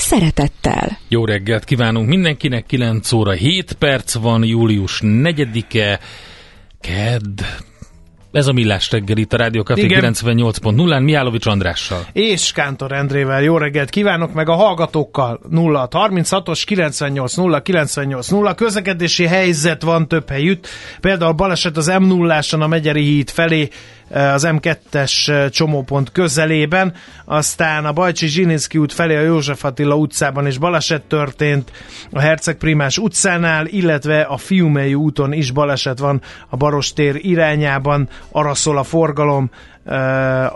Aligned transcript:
szeretettel. 0.00 0.98
Jó 1.08 1.24
reggelt 1.24 1.64
kívánunk 1.64 2.08
mindenkinek, 2.08 2.66
9 2.66 3.12
óra 3.12 3.32
7 3.32 3.72
perc 3.72 4.14
van, 4.14 4.44
július 4.44 5.00
4-e, 5.04 6.00
kedd, 6.80 7.42
ez 8.32 8.46
a 8.46 8.52
Millás 8.52 8.90
reggel 8.90 9.16
itt 9.16 9.32
a 9.32 9.36
Rádió 9.36 9.62
Café 9.62 9.86
98.0-án 9.86 11.02
Miálovics 11.02 11.46
Andrással. 11.46 12.06
És 12.12 12.52
Kántor 12.52 12.92
Endrével. 12.92 13.42
Jó 13.42 13.58
reggelt 13.58 13.90
kívánok, 13.90 14.32
meg 14.32 14.48
a 14.48 14.54
hallgatókkal. 14.54 15.40
0 15.48 15.88
36-os 15.90 16.62
98 16.64 17.34
0 17.34 17.62
98 17.62 18.28
0 18.28 18.54
közlekedési 18.54 19.26
helyzet 19.26 19.82
van 19.82 20.08
több 20.08 20.28
helyütt, 20.28 20.68
például 21.00 21.32
baleset 21.32 21.76
az 21.76 21.86
m 21.86 22.04
0 22.04 22.40
a 22.50 22.66
Megyeri 22.66 23.02
híd 23.02 23.30
felé 23.30 23.68
az 24.10 24.48
M2-es 24.48 25.50
csomópont 25.50 26.12
közelében, 26.12 26.94
aztán 27.24 27.84
a 27.84 27.92
Bajcsi 27.92 28.26
Zsininszki 28.26 28.78
út 28.78 28.92
felé 28.92 29.16
a 29.16 29.20
József 29.20 29.64
Attila 29.64 29.94
utcában 29.94 30.46
is 30.46 30.58
baleset 30.58 31.02
történt, 31.02 31.72
a 32.12 32.20
Herceg 32.20 32.56
Primás 32.56 32.98
utcánál, 32.98 33.66
illetve 33.66 34.20
a 34.20 34.36
Fiumei 34.36 34.94
úton 34.94 35.32
is 35.32 35.50
baleset 35.50 35.98
van 35.98 36.22
a 36.48 36.56
Barostér 36.56 37.18
irányában, 37.20 38.08
arra 38.30 38.54
szól 38.54 38.78
a 38.78 38.82
forgalom 38.82 39.50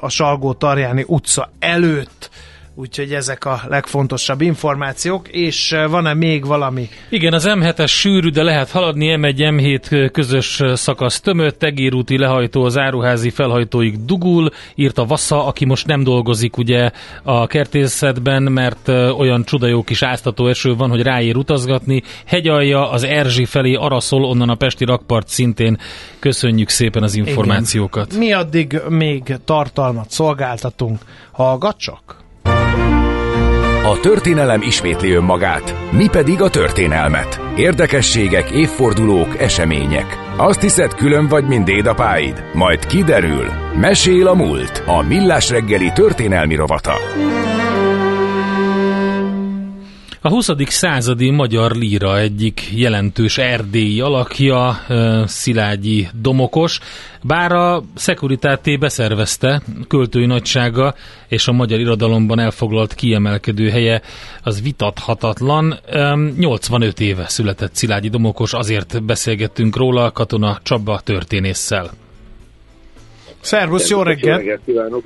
a 0.01 0.09
Salgó-Tarjáni 0.09 1.05
utca 1.07 1.51
előtt 1.59 2.24
úgyhogy 2.77 3.13
ezek 3.13 3.45
a 3.45 3.61
legfontosabb 3.69 4.41
információk, 4.41 5.29
és 5.29 5.75
van-e 5.89 6.15
még 6.15 6.47
valami? 6.47 6.89
Igen, 7.09 7.33
az 7.33 7.47
M7-es 7.49 7.91
sűrű, 7.91 8.29
de 8.29 8.43
lehet 8.43 8.71
haladni, 8.71 9.17
M1, 9.19 9.37
M7 9.37 10.09
közös 10.13 10.63
szakasz 10.75 11.21
tömött, 11.21 11.59
tegérúti 11.59 12.19
lehajtó 12.19 12.65
az 12.65 12.79
áruházi 12.79 13.31
felhajtóig 13.31 14.05
dugul, 14.05 14.51
írt 14.75 14.99
a 14.99 15.05
Vassa, 15.05 15.47
aki 15.47 15.65
most 15.65 15.87
nem 15.87 16.03
dolgozik 16.03 16.57
ugye 16.57 16.91
a 17.23 17.47
kertészetben, 17.47 18.43
mert 18.43 18.89
olyan 18.89 19.45
csuda 19.45 19.67
jó 19.67 19.83
kis 19.83 20.03
áztató 20.03 20.49
eső 20.49 20.75
van, 20.75 20.91
hogy 20.91 21.03
ráér 21.03 21.37
utazgatni. 21.37 22.03
Hegyalja 22.27 22.91
az 22.91 23.05
Erzsi 23.05 23.45
felé 23.45 23.75
araszol, 23.75 24.25
onnan 24.25 24.49
a 24.49 24.55
Pesti 24.55 24.85
rakpart 24.85 25.29
szintén 25.29 25.79
köszönjük 26.19 26.69
szépen 26.69 27.03
az 27.03 27.15
információkat. 27.15 28.07
Igen. 28.07 28.19
Mi 28.19 28.33
addig 28.33 28.81
még 28.89 29.37
tartalmat 29.45 30.11
szolgáltatunk? 30.11 30.99
Hallgat 31.33 31.79
csak! 31.79 32.23
A 33.87 34.01
történelem 34.01 34.63
ismétli 34.63 35.11
önmagát, 35.11 35.75
mi 35.91 36.09
pedig 36.09 36.43
a 36.43 36.51
történelmet. 36.51 37.41
Érdekességek, 37.57 38.51
évfordulók, 38.51 39.39
események. 39.39 40.19
Azt 40.37 40.61
hiszed 40.61 40.95
külön 40.95 41.29
vagy, 41.29 41.47
mint 41.47 41.65
dédapáid? 41.65 42.45
Majd 42.53 42.87
kiderül. 42.87 43.47
Mesél 43.81 44.27
a 44.27 44.35
múlt. 44.35 44.83
A 44.87 45.03
Millás 45.03 45.51
reggeli 45.51 45.93
történelmi 45.95 46.55
rovata. 46.55 46.95
A 50.27 50.29
20. 50.29 50.49
századi 50.67 51.31
magyar 51.31 51.73
líra 51.73 52.19
egyik 52.19 52.71
jelentős 52.75 53.39
erdélyi 53.39 54.01
alakja, 54.01 54.79
Szilágyi 55.27 56.09
Domokos, 56.21 56.81
bár 57.23 57.53
a 57.53 57.83
Securitáté 57.97 58.77
beszervezte 58.77 59.63
költői 59.89 60.27
nagysága 60.27 60.95
és 61.29 61.49
a 61.49 61.53
magyar 61.53 61.79
irodalomban 61.79 62.39
elfoglalt 62.39 62.95
kiemelkedő 62.95 63.69
helye, 63.69 64.03
az 64.43 64.63
vitathatatlan. 64.63 65.79
85 66.39 67.01
éve 67.01 67.29
született 67.29 67.75
Szilágyi 67.75 68.09
Domokos, 68.09 68.53
azért 68.53 69.03
beszélgettünk 69.03 69.77
róla 69.77 70.11
Katona 70.13 70.59
Csaba 70.63 71.01
történésszel. 71.01 71.91
Szervusz, 73.41 73.89
jó 73.89 74.03
reggelt! 74.03 74.41
Jó 74.41 74.47
reggelt 74.47 74.61
kívánok! 74.65 75.05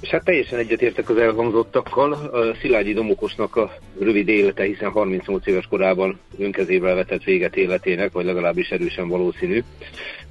És 0.00 0.08
hát 0.08 0.24
teljesen 0.24 0.58
egyetértek 0.58 1.08
az 1.08 1.16
elhangzottakkal. 1.16 2.30
Szilágyi 2.60 2.92
Domokosnak 2.92 3.56
a 3.56 3.72
rövid 4.00 4.28
élete, 4.28 4.64
hiszen 4.64 4.90
38 4.90 5.46
éves 5.46 5.66
korában 5.66 6.18
önkezével 6.38 6.94
vetett 6.94 7.22
véget 7.22 7.56
életének, 7.56 8.12
vagy 8.12 8.24
legalábbis 8.24 8.68
erősen 8.68 9.08
valószínű, 9.08 9.62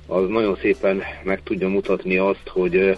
az 0.07 0.27
nagyon 0.27 0.57
szépen 0.61 1.01
meg 1.23 1.43
tudja 1.43 1.67
mutatni 1.67 2.17
azt, 2.17 2.47
hogy 2.47 2.97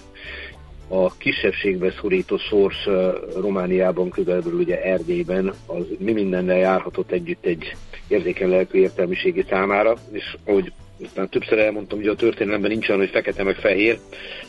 a 0.87 1.17
kisebbségbe 1.17 1.93
szorító 2.01 2.37
sors 2.37 2.87
Romániában, 3.35 4.09
körülbelül 4.09 4.59
ugye 4.59 4.83
Erdélyben, 4.83 5.53
az 5.65 5.85
mi 5.99 6.11
mindennel 6.11 6.57
járhatott 6.57 7.11
együtt 7.11 7.45
egy 7.45 7.75
érzékeny 8.07 8.49
lelkű 8.49 8.79
értelmiségi 8.79 9.45
számára, 9.49 9.95
és 10.11 10.37
ahogy 10.45 10.71
aztán 11.05 11.29
többször 11.29 11.59
elmondtam, 11.59 11.97
hogy 11.99 12.07
a 12.07 12.15
történelemben 12.15 12.69
nincs 12.69 12.89
olyan, 12.89 13.01
hogy 13.01 13.09
fekete 13.09 13.43
meg 13.43 13.55
fehér, 13.55 13.99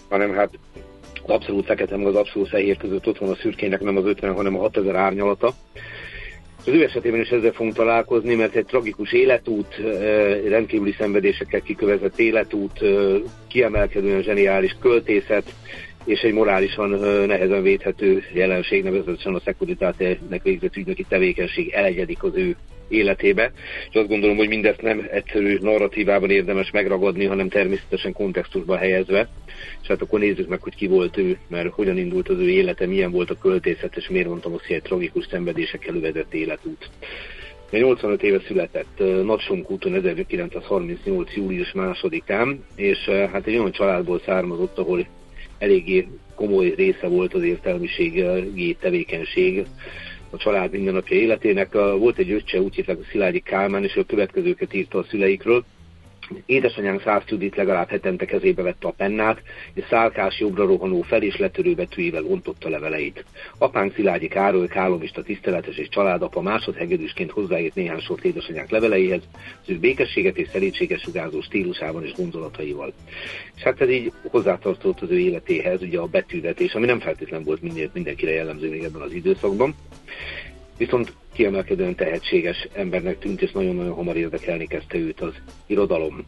hanem 0.09 0.35
hát 0.35 0.51
az 1.29 1.35
abszolút 1.35 1.65
fekete 1.65 1.97
meg 1.97 2.07
az 2.07 2.15
abszolút 2.15 2.49
fehér 2.49 2.77
között 2.77 3.07
ott 3.07 3.19
van 3.19 3.31
a 3.31 3.35
szürkének 3.35 3.81
nem 3.81 3.97
az 3.97 4.05
50, 4.05 4.35
hanem 4.35 4.57
a 4.57 4.61
6000 4.61 4.97
árnyalata. 4.97 5.53
Az 6.67 6.75
ő 6.75 6.83
esetében 6.83 7.21
is 7.21 7.29
ezzel 7.29 7.53
fogunk 7.53 7.75
találkozni, 7.75 8.35
mert 8.35 8.55
egy 8.55 8.67
tragikus 8.67 9.13
életút, 9.13 9.77
rendkívüli 10.49 10.95
szenvedésekkel 10.99 11.61
kikövezett 11.61 12.19
életút, 12.19 12.81
kiemelkedően 13.49 14.23
zseniális 14.23 14.77
költészet, 14.81 15.55
és 16.09 16.21
egy 16.21 16.33
morálisan 16.33 16.91
nehezen 17.27 17.63
védhető 17.63 18.23
jelenség, 18.33 18.83
nevezetesen 18.83 19.35
a 19.35 19.41
szekuritátének 19.41 20.43
végzett 20.43 20.77
ügynöki 20.77 21.05
tevékenység 21.09 21.69
elegyedik 21.69 22.23
az 22.23 22.33
ő 22.35 22.57
életébe, 22.89 23.53
és 23.91 23.95
azt 23.95 24.09
gondolom, 24.09 24.37
hogy 24.37 24.49
mindezt 24.49 24.83
nem 24.83 25.09
egyszerű 25.11 25.59
narratívában 25.61 26.31
érdemes 26.31 26.71
megragadni, 26.71 27.25
hanem 27.25 27.49
természetesen 27.49 28.13
kontextusba 28.13 28.77
helyezve, 28.77 29.29
és 29.83 29.89
hát 29.89 30.03
akkor 30.03 30.21
nézzük 30.21 30.49
meg, 30.49 30.63
hogy 30.63 30.75
ki 30.75 30.87
volt 30.87 31.17
ő, 31.17 31.39
mert 31.49 31.73
hogyan 31.73 31.99
indult 31.99 32.29
az 32.29 32.39
ő 32.39 32.49
élete, 32.49 32.87
milyen 32.87 33.11
volt 33.11 33.31
a 33.31 33.39
költészet, 33.39 33.97
és 33.97 34.09
miért 34.09 34.29
mondtam 34.29 34.55
azt, 34.55 34.67
hogy 34.67 34.77
egy 34.77 34.83
tragikus 34.83 35.27
szenvedésekkel 35.31 35.95
övezett 35.95 36.35
életút. 36.35 36.91
85 37.71 38.23
éve 38.23 38.41
született 38.47 38.99
Nagysonk 39.25 39.71
úton 39.71 39.95
1938. 39.95 41.37
július 41.37 41.73
másodikán, 41.73 42.65
és 42.77 43.09
hát 43.09 43.47
egy 43.47 43.57
olyan 43.57 43.73
családból 43.73 44.21
származott, 44.25 44.79
ahol 44.79 45.07
eléggé 45.59 46.09
komoly 46.35 46.75
része 46.77 47.07
volt 47.07 47.35
az 47.35 47.43
értelmiségi 47.43 48.77
tevékenység 48.81 49.67
a 50.31 50.37
család 50.37 50.71
mindennapja 50.71 51.17
életének. 51.17 51.73
Volt 51.73 52.19
egy 52.19 52.31
öccse, 52.31 52.61
úgy 52.61 52.75
hívták 52.75 52.99
a 52.99 53.07
Szilágyi 53.11 53.41
Kálmán, 53.41 53.85
és 53.85 53.97
a 53.97 54.05
következőket 54.05 54.75
írta 54.75 54.99
a 54.99 55.05
szüleikről. 55.09 55.65
Édesanyánk 56.47 57.03
Szász 57.03 57.23
Judit 57.29 57.57
legalább 57.57 57.89
hetente 57.89 58.25
kezébe 58.25 58.63
vette 58.63 58.89
a 58.89 58.95
pennát, 58.97 59.43
és 59.75 59.85
szálkás 59.89 60.41
jobbra 60.41 60.67
rohanó 60.67 61.03
fel 61.03 61.23
és 61.23 61.37
letörő 61.37 61.75
betűivel 61.75 62.25
ontotta 62.25 62.69
leveleit. 62.69 63.25
Apánk 63.59 63.95
Szilágyi 63.95 64.29
Károly 64.29 64.67
kálomista 64.67 65.23
tiszteletes 65.23 65.77
és 65.77 65.89
családapa 65.89 66.41
másodhegedűsként 66.41 67.31
hozzáírt 67.31 67.75
néhány 67.75 68.01
sort 68.01 68.25
édesanyánk 68.25 68.71
leveleihez, 68.71 69.23
az 69.63 69.71
ő 69.71 69.79
békességet 69.79 70.37
és 70.37 70.49
szerítséges 70.53 71.01
sugárzó 71.01 71.41
stílusában 71.41 72.05
és 72.05 72.13
gondolataival. 72.13 72.93
És 73.57 73.63
hát 73.63 73.81
ez 73.81 73.91
így 73.91 74.13
hozzátartott 74.23 75.01
az 75.01 75.11
ő 75.11 75.19
életéhez, 75.19 75.83
ugye 75.83 75.99
a 75.99 76.07
betűvetés, 76.07 76.75
ami 76.75 76.87
nem 76.87 77.01
feltétlenül 77.01 77.47
volt 77.47 77.63
minden, 77.63 77.91
mindenkire 77.93 78.31
jellemző 78.31 78.69
még 78.69 78.83
ebben 78.83 79.03
az 79.03 79.13
időszakban. 79.13 79.75
Viszont 80.79 81.13
kiemelkedően 81.33 81.95
tehetséges 81.95 82.69
embernek 82.73 83.19
tűnt, 83.19 83.43
és 83.43 83.53
nagyon-nagyon 83.53 83.95
hamar 83.95 84.17
érdekelni 84.17 84.67
kezdte 84.67 84.99
őt 84.99 85.21
az 85.21 85.33
irodalom. 85.67 86.25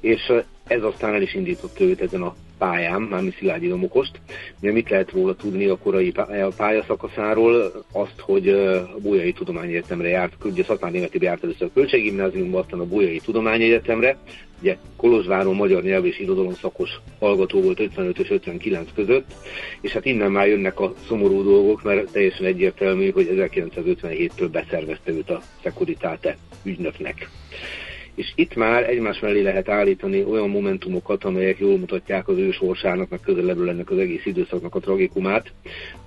És 0.00 0.32
ez 0.66 0.82
aztán 0.82 1.14
el 1.14 1.22
is 1.22 1.34
indított 1.34 1.80
őt 1.80 2.00
ezen 2.00 2.22
a 2.22 2.34
pályán, 2.58 3.02
mármint 3.02 3.36
Szilágyi 3.36 3.68
Domokost. 3.68 4.20
Ugye 4.60 4.72
mit 4.72 4.90
lehet 4.90 5.10
róla 5.10 5.34
tudni 5.34 5.66
a 5.66 5.76
korai 5.76 6.12
pályaszakaszáról? 6.56 7.84
Azt, 7.92 8.20
hogy 8.20 8.48
a 8.48 8.98
Bolyai 9.02 9.32
Tudományegyetemre 9.32 10.08
járt, 10.08 10.44
ugye 10.44 10.64
szakmán 10.64 10.92
németi 10.92 11.18
járt 11.22 11.42
először 11.42 11.66
a 11.66 11.74
Költséggimnáziumban, 11.74 12.62
aztán 12.62 12.80
a 12.80 12.86
Bolyai 12.86 13.18
Tudományegyetemre, 13.18 14.16
ugye 14.64 14.76
Kolozsváron 14.96 15.54
magyar 15.54 15.82
nyelv 15.82 16.04
és 16.04 16.18
irodalom 16.18 16.52
szakos 16.52 16.90
hallgató 17.18 17.60
volt 17.60 17.80
55 17.80 18.18
és 18.18 18.30
59 18.30 18.88
között, 18.94 19.34
és 19.80 19.92
hát 19.92 20.04
innen 20.04 20.30
már 20.30 20.46
jönnek 20.46 20.80
a 20.80 20.94
szomorú 21.06 21.42
dolgok, 21.42 21.82
mert 21.82 22.12
teljesen 22.12 22.46
egyértelmű, 22.46 23.10
hogy 23.10 23.28
1957-től 23.30 24.48
beszervezte 24.52 25.10
őt 25.10 25.30
a 25.30 25.40
Securitate 25.62 26.36
ügynöknek. 26.62 27.28
És 28.14 28.32
itt 28.34 28.54
már 28.54 28.88
egymás 28.88 29.18
mellé 29.18 29.40
lehet 29.40 29.68
állítani 29.68 30.24
olyan 30.24 30.48
momentumokat, 30.48 31.24
amelyek 31.24 31.58
jól 31.58 31.78
mutatják 31.78 32.28
az 32.28 32.38
ő 32.38 32.50
sorsának, 32.50 33.08
meg 33.08 33.20
közelebbről 33.20 33.68
ennek 33.68 33.90
az 33.90 33.98
egész 33.98 34.26
időszaknak 34.26 34.74
a 34.74 34.80
tragikumát, 34.80 35.52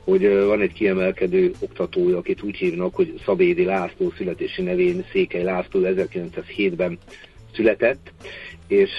hogy 0.03 0.45
van 0.45 0.61
egy 0.61 0.73
kiemelkedő 0.73 1.51
oktatója, 1.59 2.17
akit 2.17 2.41
úgy 2.41 2.55
hívnak, 2.55 2.95
hogy 2.95 3.21
Szabédi 3.25 3.63
László 3.63 4.13
születési 4.17 4.61
nevén 4.61 5.05
Székely 5.11 5.43
László 5.43 5.81
1907-ben 5.83 6.97
született, 7.55 8.11
és 8.67 8.89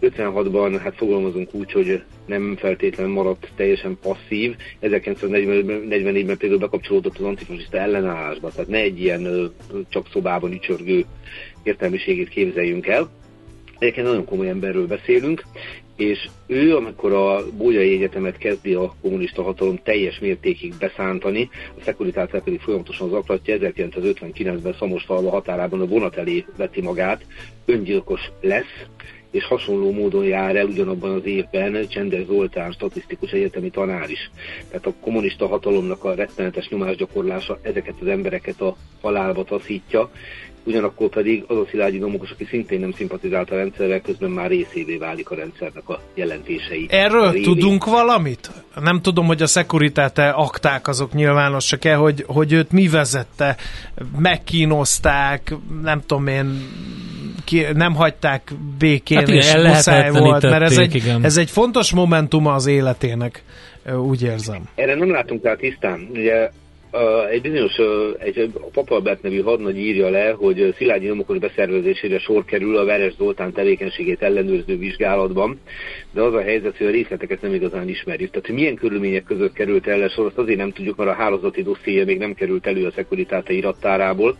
56-ban 0.00 0.80
hát 0.82 0.96
fogalmazunk 0.96 1.54
úgy, 1.54 1.72
hogy 1.72 2.02
nem 2.26 2.56
feltétlenül 2.56 3.12
maradt 3.12 3.50
teljesen 3.56 3.98
passzív. 4.02 4.56
1944-ben 4.82 6.36
például 6.36 6.60
bekapcsolódott 6.60 7.18
az 7.18 7.24
antifasiszta 7.24 7.78
ellenállásba, 7.78 8.50
tehát 8.50 8.68
ne 8.68 8.78
egy 8.78 9.00
ilyen 9.00 9.52
csak 9.88 10.06
szobában 10.12 10.52
ücsörgő 10.52 11.04
értelmiségét 11.62 12.28
képzeljünk 12.28 12.86
el. 12.86 13.10
Egyébként 13.78 14.06
nagyon 14.06 14.24
komoly 14.24 14.48
emberről 14.48 14.86
beszélünk, 14.86 15.42
és 15.96 16.28
ő, 16.46 16.76
amikor 16.76 17.12
a 17.12 17.42
Bójai 17.56 17.94
Egyetemet 17.94 18.38
kezdi 18.38 18.74
a 18.74 18.94
kommunista 19.02 19.42
hatalom 19.42 19.78
teljes 19.82 20.18
mértékig 20.18 20.74
beszántani, 20.78 21.48
a 21.78 21.82
szekuritáció 21.82 22.40
pedig 22.40 22.60
folyamatosan 22.60 23.08
zaklatja, 23.08 23.56
1959-ben 23.60 24.74
Szamosfalva 24.78 25.30
határában 25.30 25.80
a 25.80 25.86
vonat 25.86 26.16
elé 26.16 26.44
veti 26.56 26.80
magát, 26.82 27.26
öngyilkos 27.64 28.20
lesz, 28.40 28.86
és 29.30 29.44
hasonló 29.44 29.92
módon 29.92 30.24
jár 30.24 30.56
el 30.56 30.66
ugyanabban 30.66 31.10
az 31.10 31.24
évben 31.24 31.88
Csender 31.88 32.24
Zoltán, 32.26 32.72
statisztikus 32.72 33.30
egyetemi 33.30 33.70
tanár 33.70 34.10
is. 34.10 34.30
Tehát 34.68 34.86
a 34.86 34.94
kommunista 35.00 35.46
hatalomnak 35.46 36.04
a 36.04 36.14
rettenetes 36.14 36.68
nyomásgyakorlása 36.68 37.58
ezeket 37.62 37.94
az 38.00 38.06
embereket 38.06 38.60
a 38.60 38.76
halálba 39.00 39.44
taszítja, 39.44 40.10
ugyanakkor 40.66 41.08
pedig 41.08 41.44
az 41.46 41.56
a 41.56 41.66
Szilágyi 41.70 41.98
Domokos, 41.98 42.30
aki 42.30 42.44
szintén 42.44 42.80
nem 42.80 42.92
szimpatizált 42.92 43.50
a 43.50 43.56
rendszerrel, 43.56 44.00
közben 44.00 44.30
már 44.30 44.48
részévé 44.48 44.96
válik 44.96 45.30
a 45.30 45.34
rendszernek 45.34 45.88
a 45.88 46.00
jelentései. 46.14 46.86
Erről 46.90 47.30
révén. 47.30 47.42
tudunk 47.42 47.84
valamit? 47.84 48.50
Nem 48.80 49.00
tudom, 49.00 49.26
hogy 49.26 49.42
a 49.42 49.46
szekuritáte 49.46 50.28
akták 50.28 50.88
azok 50.88 51.12
nyilvánosak-e, 51.12 51.94
hogy, 51.94 52.24
hogy 52.26 52.52
őt 52.52 52.72
mi 52.72 52.88
vezette, 52.88 53.56
megkínozták, 54.18 55.54
nem 55.82 56.00
tudom 56.06 56.26
én, 56.26 56.68
ki, 57.44 57.66
nem 57.74 57.94
hagyták 57.94 58.52
békén, 58.78 59.18
hát 59.18 59.28
igen, 59.28 59.40
és 59.40 59.54
muszáj 59.54 60.10
volt, 60.10 60.42
mert 60.42 60.62
ez 60.62 60.78
egy, 60.78 61.12
ez 61.22 61.36
egy 61.36 61.50
fontos 61.50 61.92
momentum 61.92 62.46
az 62.46 62.66
életének, 62.66 63.42
úgy 63.94 64.22
érzem. 64.22 64.62
Erre 64.74 64.94
nem 64.94 65.10
látunk 65.10 65.44
rá 65.44 65.54
tisztán. 65.54 66.08
Ugye 66.12 66.50
egy 67.30 67.40
bizonyos, 67.40 67.72
egy 68.18 68.50
Papalbert 68.72 69.22
nevű 69.22 69.40
hadnagy 69.40 69.78
írja 69.78 70.08
le, 70.08 70.30
hogy 70.30 70.74
Szilágyi 70.76 71.06
nyomokos 71.06 71.38
beszervezésére 71.38 72.18
sor 72.18 72.44
kerül 72.44 72.76
a 72.76 72.84
Veres 72.84 73.14
Zoltán 73.14 73.52
tevékenységét 73.52 74.22
ellenőrző 74.22 74.76
vizsgálatban, 74.78 75.60
de 76.12 76.20
az 76.20 76.34
a 76.34 76.42
helyzet, 76.42 76.76
hogy 76.76 76.86
a 76.86 76.90
részleteket 76.90 77.42
nem 77.42 77.54
igazán 77.54 77.88
ismerjük. 77.88 78.30
Tehát, 78.30 78.48
milyen 78.48 78.74
körülmények 78.74 79.24
között 79.24 79.52
került 79.52 79.86
el 79.86 80.08
sor, 80.08 80.26
azt 80.26 80.38
azért 80.38 80.58
nem 80.58 80.72
tudjuk, 80.72 80.96
mert 80.96 81.10
a 81.10 81.14
hálózati 81.14 81.62
dossziéja 81.62 82.04
még 82.04 82.18
nem 82.18 82.34
került 82.34 82.66
elő 82.66 82.86
a 82.86 82.90
szekuritáte 82.90 83.52
irattárából, 83.52 84.36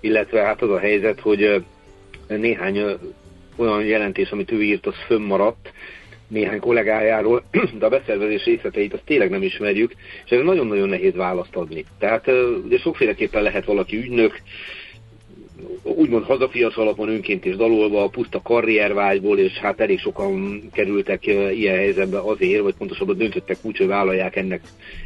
illetve 0.00 0.40
hát 0.40 0.62
az 0.62 0.70
a 0.70 0.78
helyzet, 0.78 1.20
hogy 1.20 1.62
néhány 2.28 2.82
olyan 3.56 3.84
jelentés, 3.84 4.30
amit 4.30 4.52
ő 4.52 4.62
írt, 4.62 4.86
az 4.86 4.94
fönnmaradt, 5.06 5.72
néhány 6.30 6.60
kollégájáról, 6.60 7.42
de 7.78 7.86
a 7.86 7.88
beszervezés 7.88 8.44
részleteit 8.44 8.92
azt 8.92 9.04
tényleg 9.04 9.30
nem 9.30 9.42
ismerjük, 9.42 9.92
és 10.24 10.30
ez 10.30 10.44
nagyon-nagyon 10.44 10.88
nehéz 10.88 11.14
választ 11.14 11.56
adni. 11.56 11.84
Tehát 11.98 12.26
ugye 12.64 12.78
sokféleképpen 12.78 13.42
lehet 13.42 13.64
valaki 13.64 13.96
ügynök, 13.96 14.40
úgymond 15.82 16.24
hazafias 16.24 16.74
alapon 16.74 17.08
önként 17.08 17.44
és 17.44 17.56
dalolva, 17.56 18.02
a 18.02 18.08
puszta 18.08 18.40
karriervágyból, 18.42 19.38
és 19.38 19.52
hát 19.52 19.80
elég 19.80 19.98
sokan 19.98 20.62
kerültek 20.72 21.26
ilyen 21.26 21.76
helyzetbe 21.76 22.18
azért, 22.18 22.62
vagy 22.62 22.74
pontosabban 22.74 23.16
döntöttek 23.16 23.56
úgy, 23.62 23.76
hogy 23.76 23.86
vállalják 23.86 24.36
ennek, 24.36 24.60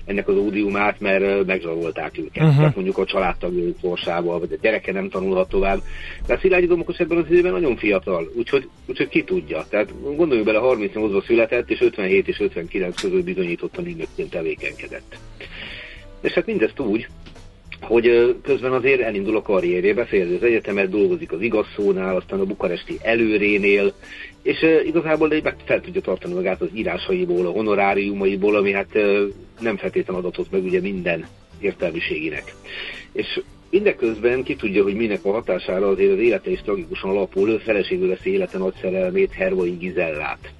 ennek 0.05 0.29
az 0.29 0.37
ódiumát, 0.37 1.01
mert 1.01 1.47
megzsarolták 1.47 2.19
őket. 2.19 2.43
Uh-huh. 2.43 2.57
Tehát 2.57 2.75
mondjuk 2.75 2.99
a 2.99 3.05
családtagjai 3.05 3.75
sorsával, 3.81 4.39
vagy 4.39 4.53
a 4.53 4.59
gyereke 4.61 4.93
nem 4.93 5.09
tanulhat 5.09 5.49
tovább. 5.49 5.81
Tehát 6.27 6.43
Szilágyi 6.43 6.67
Domokos 6.67 6.99
ebben 6.99 7.19
az 7.19 7.31
időben 7.31 7.53
nagyon 7.53 7.77
fiatal, 7.77 8.31
úgyhogy, 8.37 8.69
úgyhogy 8.87 9.09
ki 9.09 9.25
tudja. 9.25 9.65
Tehát 9.69 9.93
gondoljunk 10.03 10.45
bele, 10.45 10.61
38-ban 10.63 11.27
született, 11.27 11.71
és 11.71 11.81
57 11.81 12.29
és 12.29 12.41
59 12.41 13.01
között 13.01 13.25
bizonyítottan 13.25 13.87
ügynökként 13.87 14.31
tevékenykedett. 14.31 15.19
És 16.21 16.33
hát 16.33 16.47
mindezt 16.47 16.81
úgy, 16.81 17.07
hogy 17.87 18.37
közben 18.43 18.73
azért 18.73 19.01
elindul 19.01 19.37
a 19.37 19.43
karrierje, 19.43 19.95
befejezi 19.95 20.35
az 20.35 20.43
egyetemet, 20.43 20.89
dolgozik 20.89 21.33
az 21.33 21.41
igazszónál, 21.41 22.17
aztán 22.17 22.41
a 22.41 22.45
bukaresti 22.45 22.99
előrénél, 23.03 23.93
és 24.43 24.67
igazából 24.85 25.29
meg 25.43 25.57
fel 25.65 25.81
tudja 25.81 26.01
tartani 26.01 26.35
magát 26.35 26.61
az 26.61 26.69
írásaiból, 26.75 27.47
a 27.47 27.51
honoráriumaiból, 27.51 28.57
ami 28.57 28.73
hát 28.73 28.93
nem 29.61 29.77
feltétlenül 29.77 30.23
adatot 30.23 30.51
meg 30.51 30.65
ugye 30.65 30.81
minden 30.81 31.27
értelmiségének. 31.61 32.55
És 33.13 33.41
Mindeközben 33.75 34.43
ki 34.43 34.57
tudja, 34.57 34.83
hogy 34.83 34.95
minek 34.95 35.25
a 35.25 35.33
hatására 35.33 35.89
azért 35.89 36.13
az 36.13 36.19
élete 36.19 36.51
is 36.51 36.61
tragikusan 36.61 37.11
alapul, 37.11 37.59
feleségül 37.59 38.09
veszi 38.09 38.31
élete 38.31 38.59
nagy 38.59 38.75
szerelmét, 38.81 39.33
Hervai 39.33 39.71
Gizellát. 39.71 40.53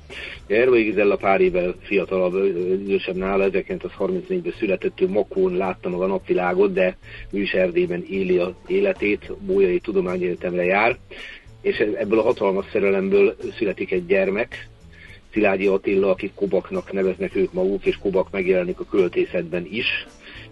Hervai 0.49 0.83
Gizella 0.83 1.17
pár 1.17 1.41
évvel 1.41 1.75
fiatalabb, 1.83 2.35
idősebb 2.81 3.17
nála, 3.17 3.49
1934-ben 3.51 4.55
született, 4.59 5.01
ő 5.01 5.09
Makón 5.09 5.57
látta 5.57 5.89
meg 5.89 6.01
a 6.01 6.07
napvilágot, 6.07 6.73
de 6.73 6.97
ő 7.31 7.41
is 7.41 7.53
Erdélyben 7.53 8.05
éli 8.11 8.39
az 8.39 8.53
életét, 8.67 9.33
Bójai 9.47 9.79
Tudományegyetemre 9.79 10.65
jár, 10.65 10.99
és 11.63 11.77
ebből 11.79 12.19
a 12.19 12.23
hatalmas 12.23 12.67
szerelemből 12.73 13.37
születik 13.57 13.93
egy 13.93 14.07
gyermek, 14.07 14.69
Szilágyi 15.33 15.67
Attila, 15.67 16.11
akik 16.11 16.35
Kobaknak 16.35 16.93
neveznek 16.93 17.37
ők 17.37 17.53
maguk, 17.53 17.87
és 17.87 17.97
Kobak 17.97 18.31
megjelenik 18.31 18.81
a 18.81 18.87
költészetben 18.91 19.67
is. 19.71 20.07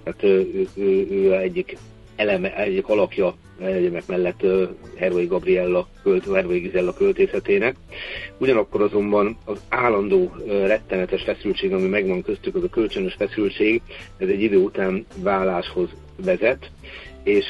Tehát 0.05 0.23
ő, 0.23 0.69
ő, 0.77 0.83
ő, 0.83 1.07
ő 1.11 1.37
egyik 1.37 1.77
eleme, 2.17 2.57
egyik 2.57 2.89
alakja 2.89 3.35
egyemek 3.61 4.07
mellett 4.07 4.47
Hervai 4.97 5.27
Gabriella, 5.27 5.89
költ, 6.03 6.35
Hervai 6.35 6.59
Gizella 6.59 6.95
költészetének. 6.95 7.77
Ugyanakkor 8.39 8.83
azonban 8.83 9.37
az 9.45 9.61
állandó 9.69 10.33
rettenetes 10.47 11.23
feszültség, 11.23 11.73
ami 11.73 11.89
megvan 11.89 12.23
köztük, 12.23 12.55
az 12.55 12.63
a 12.63 12.69
kölcsönös 12.69 13.15
feszültség, 13.15 13.83
ez 14.17 14.29
egy 14.29 14.43
idő 14.43 14.57
után 14.57 15.07
válláshoz 15.17 15.89
vezet, 16.25 16.71
és 17.23 17.45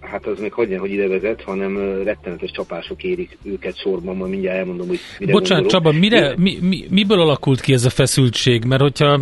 hát 0.00 0.26
az 0.26 0.40
még 0.40 0.52
hagyján, 0.52 0.80
hogy 0.80 0.92
ide 0.92 1.08
vezet, 1.08 1.42
hanem 1.42 2.02
rettenetes 2.04 2.50
csapások 2.50 3.02
érik 3.02 3.38
őket 3.42 3.76
sorban, 3.76 4.16
majd 4.16 4.30
mindjárt 4.30 4.58
elmondom, 4.58 4.88
hogy 4.88 4.98
mire 5.18 5.32
Bocsánat, 5.32 5.62
gondolok. 5.62 5.84
Csaba, 5.84 5.98
mire, 5.98 6.34
mi, 6.36 6.58
mi, 6.60 6.84
miből 6.90 7.20
alakult 7.20 7.60
ki 7.60 7.72
ez 7.72 7.84
a 7.84 7.90
feszültség? 7.90 8.64
Mert 8.64 8.82
hogyha 8.82 9.20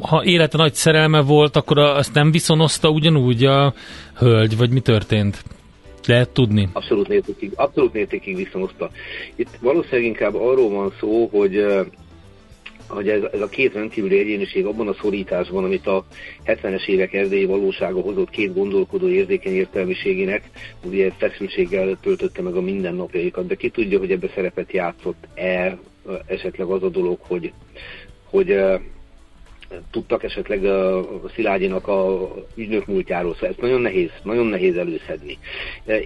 ha 0.00 0.24
élete 0.24 0.56
nagy 0.56 0.74
szerelme 0.74 1.20
volt, 1.20 1.56
akkor 1.56 1.78
azt 1.78 2.14
nem 2.14 2.30
viszonozta 2.30 2.88
ugyanúgy 2.88 3.44
a 3.44 3.74
hölgy, 4.18 4.56
vagy 4.56 4.70
mi 4.70 4.80
történt? 4.80 5.42
Lehet 6.06 6.28
tudni? 6.28 6.68
Abszolút 6.72 7.08
mértékig, 7.08 7.52
abszolút 7.54 7.92
mértékig 7.92 8.36
viszonozta. 8.36 8.90
Itt 9.34 9.48
valószínűleg 9.60 10.04
inkább 10.04 10.34
arról 10.34 10.70
van 10.70 10.92
szó, 11.00 11.28
hogy 11.32 11.64
hogy 12.88 13.08
ez, 13.08 13.22
ez 13.32 13.40
a 13.40 13.48
két 13.48 13.72
rendkívüli 13.72 14.18
egyéniség 14.18 14.66
abban 14.66 14.88
a 14.88 14.94
szorításban, 14.94 15.64
amit 15.64 15.86
a 15.86 16.04
70-es 16.46 16.86
évek 16.86 17.12
erdélyi 17.12 17.44
valósága 17.44 18.00
hozott 18.00 18.30
két 18.30 18.54
gondolkodó 18.54 19.08
érzékeny 19.08 19.54
értelmiségének, 19.54 20.50
ugye 20.84 21.10
feszültséggel 21.16 21.98
töltötte 22.00 22.42
meg 22.42 22.54
a 22.54 22.60
mindennapjaikat, 22.60 23.46
de 23.46 23.54
ki 23.54 23.68
tudja, 23.68 23.98
hogy 23.98 24.10
ebbe 24.10 24.30
szerepet 24.34 24.72
játszott-e 24.72 25.78
esetleg 26.26 26.66
az 26.66 26.82
a 26.82 26.88
dolog, 26.88 27.18
hogy, 27.20 27.52
hogy 28.24 28.56
tudtak 29.90 30.22
esetleg 30.22 30.64
a 30.64 31.28
Szilágyinak 31.34 31.88
a 31.88 32.30
ügynök 32.54 32.86
múltjáról, 32.86 33.32
szóval 33.34 33.48
ezt 33.48 33.60
nagyon 33.60 33.80
nehéz, 33.80 34.10
nagyon 34.22 34.46
nehéz 34.46 34.76
előszedni. 34.76 35.38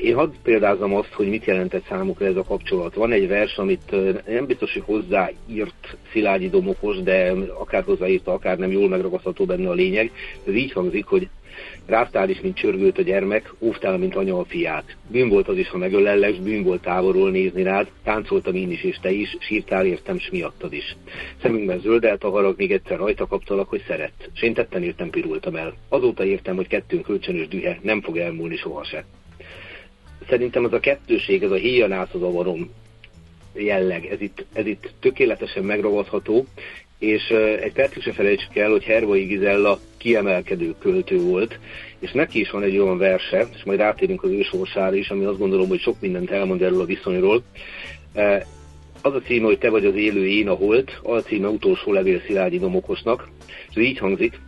Én 0.03 0.15
hadd 0.15 0.31
példázom 0.43 0.95
azt, 0.95 1.13
hogy 1.13 1.29
mit 1.29 1.45
jelentett 1.45 1.87
számukra 1.89 2.27
ez 2.27 2.37
a 2.37 2.45
kapcsolat. 2.45 2.95
Van 2.95 3.13
egy 3.13 3.29
vers, 3.29 3.57
amit 3.57 3.91
nem 4.27 4.47
biztos, 4.47 4.73
hogy 4.73 4.83
hozzáírt 4.85 5.97
Szilágyi 6.13 6.49
Domokos, 6.49 7.03
de 7.03 7.33
akár 7.59 7.83
hozzáírta, 7.83 8.33
akár 8.33 8.59
nem 8.59 8.71
jól 8.71 8.89
megragasztható 8.89 9.45
benne 9.45 9.69
a 9.69 9.73
lényeg. 9.73 10.13
Ez 10.47 10.55
így 10.55 10.73
hangzik, 10.73 11.05
hogy 11.05 11.29
Ráztál 11.89 12.29
is, 12.29 12.41
mint 12.41 12.57
csörgőt 12.57 12.99
a 12.99 13.03
gyermek, 13.03 13.55
óvtál, 13.59 13.99
mint 13.99 14.17
anya 14.17 14.39
a 14.39 14.45
fiát. 14.45 14.97
Bűn 15.11 15.29
volt 15.29 15.49
az 15.49 15.57
is, 15.57 15.69
ha 15.69 15.79
megölellek, 15.79 16.43
bűn 16.43 16.63
volt 16.63 16.83
távolról 16.83 17.31
nézni 17.31 17.63
rád, 17.63 17.91
táncoltam 18.05 18.55
én 18.55 18.71
is, 18.71 18.83
és 18.83 18.99
te 19.03 19.11
is, 19.11 19.37
sírtál 19.41 19.87
értem, 19.87 20.19
s 20.19 20.31
miattad 20.31 20.73
is. 20.73 20.97
Szemünkben 21.43 21.81
zöldelt 21.81 22.25
a 22.25 22.31
harag, 22.31 22.55
még 22.57 22.73
egyszer 22.73 22.99
rajta 22.99 23.27
kaptalak, 23.27 23.69
hogy 23.69 23.85
szeret. 23.87 24.31
S 24.33 24.43
én 24.43 24.55
tetten 24.55 24.83
értem 24.83 25.11
pirultam 25.11 25.57
el. 25.57 25.75
Azóta 25.89 26.25
értem, 26.25 26.57
hogy 26.57 26.67
kettőnk 26.67 27.05
kölcsönös 27.05 27.49
dühe 27.49 27.79
nem 27.83 28.03
fog 28.03 28.17
elmúlni 28.17 28.57
sohasem. 28.57 29.05
Szerintem 30.29 30.65
az 30.65 30.73
a 30.73 30.81
kettőség, 30.81 31.43
ez 31.43 31.51
a 31.51 31.55
híjanász 31.55 32.15
az 32.15 32.23
avarom 32.23 32.71
jelleg, 33.55 34.07
ez 34.07 34.21
itt, 34.21 34.45
ez 34.53 34.67
itt 34.67 34.91
tökéletesen 35.01 35.65
megragadható, 35.65 36.47
és 36.99 37.29
egy 37.63 37.73
percig 37.73 38.03
se 38.03 38.13
felejtsük 38.13 38.57
el, 38.57 38.71
hogy 38.71 38.85
Hervai 38.85 39.25
Gizella 39.25 39.79
kiemelkedő 39.97 40.75
költő 40.79 41.21
volt, 41.21 41.59
és 41.99 42.13
neki 42.13 42.41
is 42.41 42.51
van 42.51 42.63
egy 42.63 42.79
olyan 42.79 42.99
verse, 42.99 43.47
és 43.55 43.65
majd 43.65 43.79
rátérünk 43.79 44.23
az 44.23 44.31
ő 44.31 44.43
sorsára 44.43 44.95
is, 44.95 45.09
ami 45.09 45.25
azt 45.25 45.39
gondolom, 45.39 45.69
hogy 45.69 45.81
sok 45.81 46.01
mindent 46.01 46.31
elmond 46.31 46.63
erről 46.63 46.81
a 46.81 46.85
viszonyról. 46.85 47.43
Az 49.03 49.15
a 49.15 49.21
címe, 49.27 49.47
hogy 49.47 49.59
te 49.59 49.71
vagy 49.71 49.85
az 49.85 49.95
élő, 49.95 50.27
én 50.27 50.49
a 50.49 50.55
holt, 50.55 50.99
a 51.03 51.19
címe 51.19 51.49
utolsó 51.49 51.93
levél 51.93 52.23
Szilágyi 52.27 52.59
Domokosnak, 52.59 53.29
és 53.71 53.83
így 53.83 53.99
hangzik, 53.99 54.41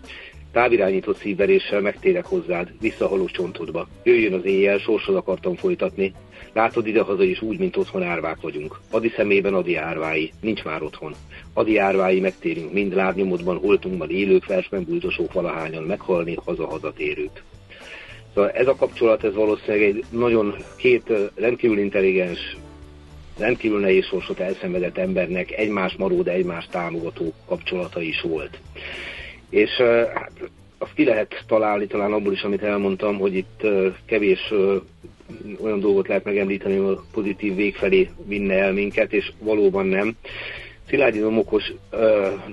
távirányított 0.52 1.16
szívveréssel 1.16 1.80
megtérek 1.80 2.24
hozzád, 2.24 2.68
visszahaló 2.80 3.26
csontodba. 3.26 3.88
Jöjjön 4.02 4.32
az 4.32 4.44
éjjel, 4.44 4.78
sorsod 4.78 5.16
akartam 5.16 5.54
folytatni. 5.54 6.14
Látod 6.52 6.86
idehaza 6.86 7.22
is 7.22 7.42
úgy, 7.42 7.58
mint 7.58 7.76
otthon 7.76 8.02
árvák 8.02 8.40
vagyunk. 8.40 8.80
Adi 8.90 9.08
szemében 9.08 9.54
Adi 9.54 9.76
árvái, 9.76 10.32
nincs 10.40 10.64
már 10.64 10.82
otthon. 10.82 11.14
Adi 11.52 11.78
árvái 11.78 12.20
megtérünk, 12.20 12.72
mind 12.72 12.94
lábnyomodban, 12.94 13.56
holtunkban 13.56 14.10
élők, 14.10 14.46
versben 14.46 14.84
bújtosók 14.84 15.32
valahányan 15.32 15.82
meghalni, 15.82 16.36
haza-haza 16.44 16.92
térők. 16.92 17.42
Szóval 18.34 18.50
ez 18.50 18.66
a 18.66 18.74
kapcsolat, 18.74 19.24
ez 19.24 19.34
valószínűleg 19.34 19.82
egy 19.82 20.04
nagyon 20.10 20.54
két 20.76 21.12
rendkívül 21.34 21.78
intelligens, 21.78 22.56
rendkívül 23.38 23.80
nehéz 23.80 24.04
sorsot 24.04 24.40
elszenvedett 24.40 24.98
embernek 24.98 25.50
egymás 25.50 25.94
maró, 25.98 26.22
de 26.22 26.32
egymás 26.32 26.66
támogató 26.70 27.32
kapcsolata 27.46 28.00
is 28.00 28.20
volt. 28.20 28.58
És 29.50 29.70
hát 30.14 30.32
azt 30.78 30.94
ki 30.94 31.04
lehet 31.04 31.44
találni 31.46 31.86
talán 31.86 32.12
abból 32.12 32.32
is, 32.32 32.42
amit 32.42 32.62
elmondtam, 32.62 33.18
hogy 33.18 33.34
itt 33.36 33.66
kevés 34.06 34.52
olyan 35.62 35.80
dolgot 35.80 36.08
lehet 36.08 36.24
megemlíteni, 36.24 36.76
hogy 36.76 36.92
a 36.92 37.04
pozitív 37.12 37.54
vég 37.54 37.74
felé 37.74 38.08
vinne 38.26 38.54
el 38.54 38.72
minket, 38.72 39.12
és 39.12 39.32
valóban 39.38 39.86
nem. 39.86 40.16
Szilágyi 40.88 41.18
Domokos 41.18 41.72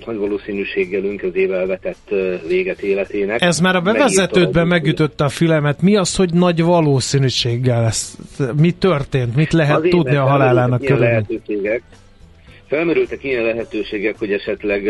nagy 0.05 0.17
valószínűséggel 0.17 1.03
önközével 1.03 1.65
vetett 1.65 2.13
véget 2.47 2.81
életének. 2.81 3.41
Ez 3.41 3.59
már 3.59 3.75
a 3.75 3.81
bevezetődben 3.81 4.67
megütötte 4.67 5.23
a 5.23 5.29
fülemet. 5.29 5.81
Mi 5.81 5.95
az, 5.95 6.15
hogy 6.15 6.33
nagy 6.33 6.61
valószínűséggel 6.61 7.81
lesz? 7.81 8.17
Mi 8.57 8.71
történt? 8.71 9.35
Mit 9.35 9.53
lehet 9.53 9.77
Azért, 9.77 9.91
tudni 9.91 10.15
a 10.15 10.25
halálának 10.25 10.81
körülbelül? 10.81 11.25
Felmerültek 12.67 13.23
ilyen 13.23 13.43
lehetőségek, 13.43 14.17
hogy 14.17 14.31
esetleg 14.31 14.83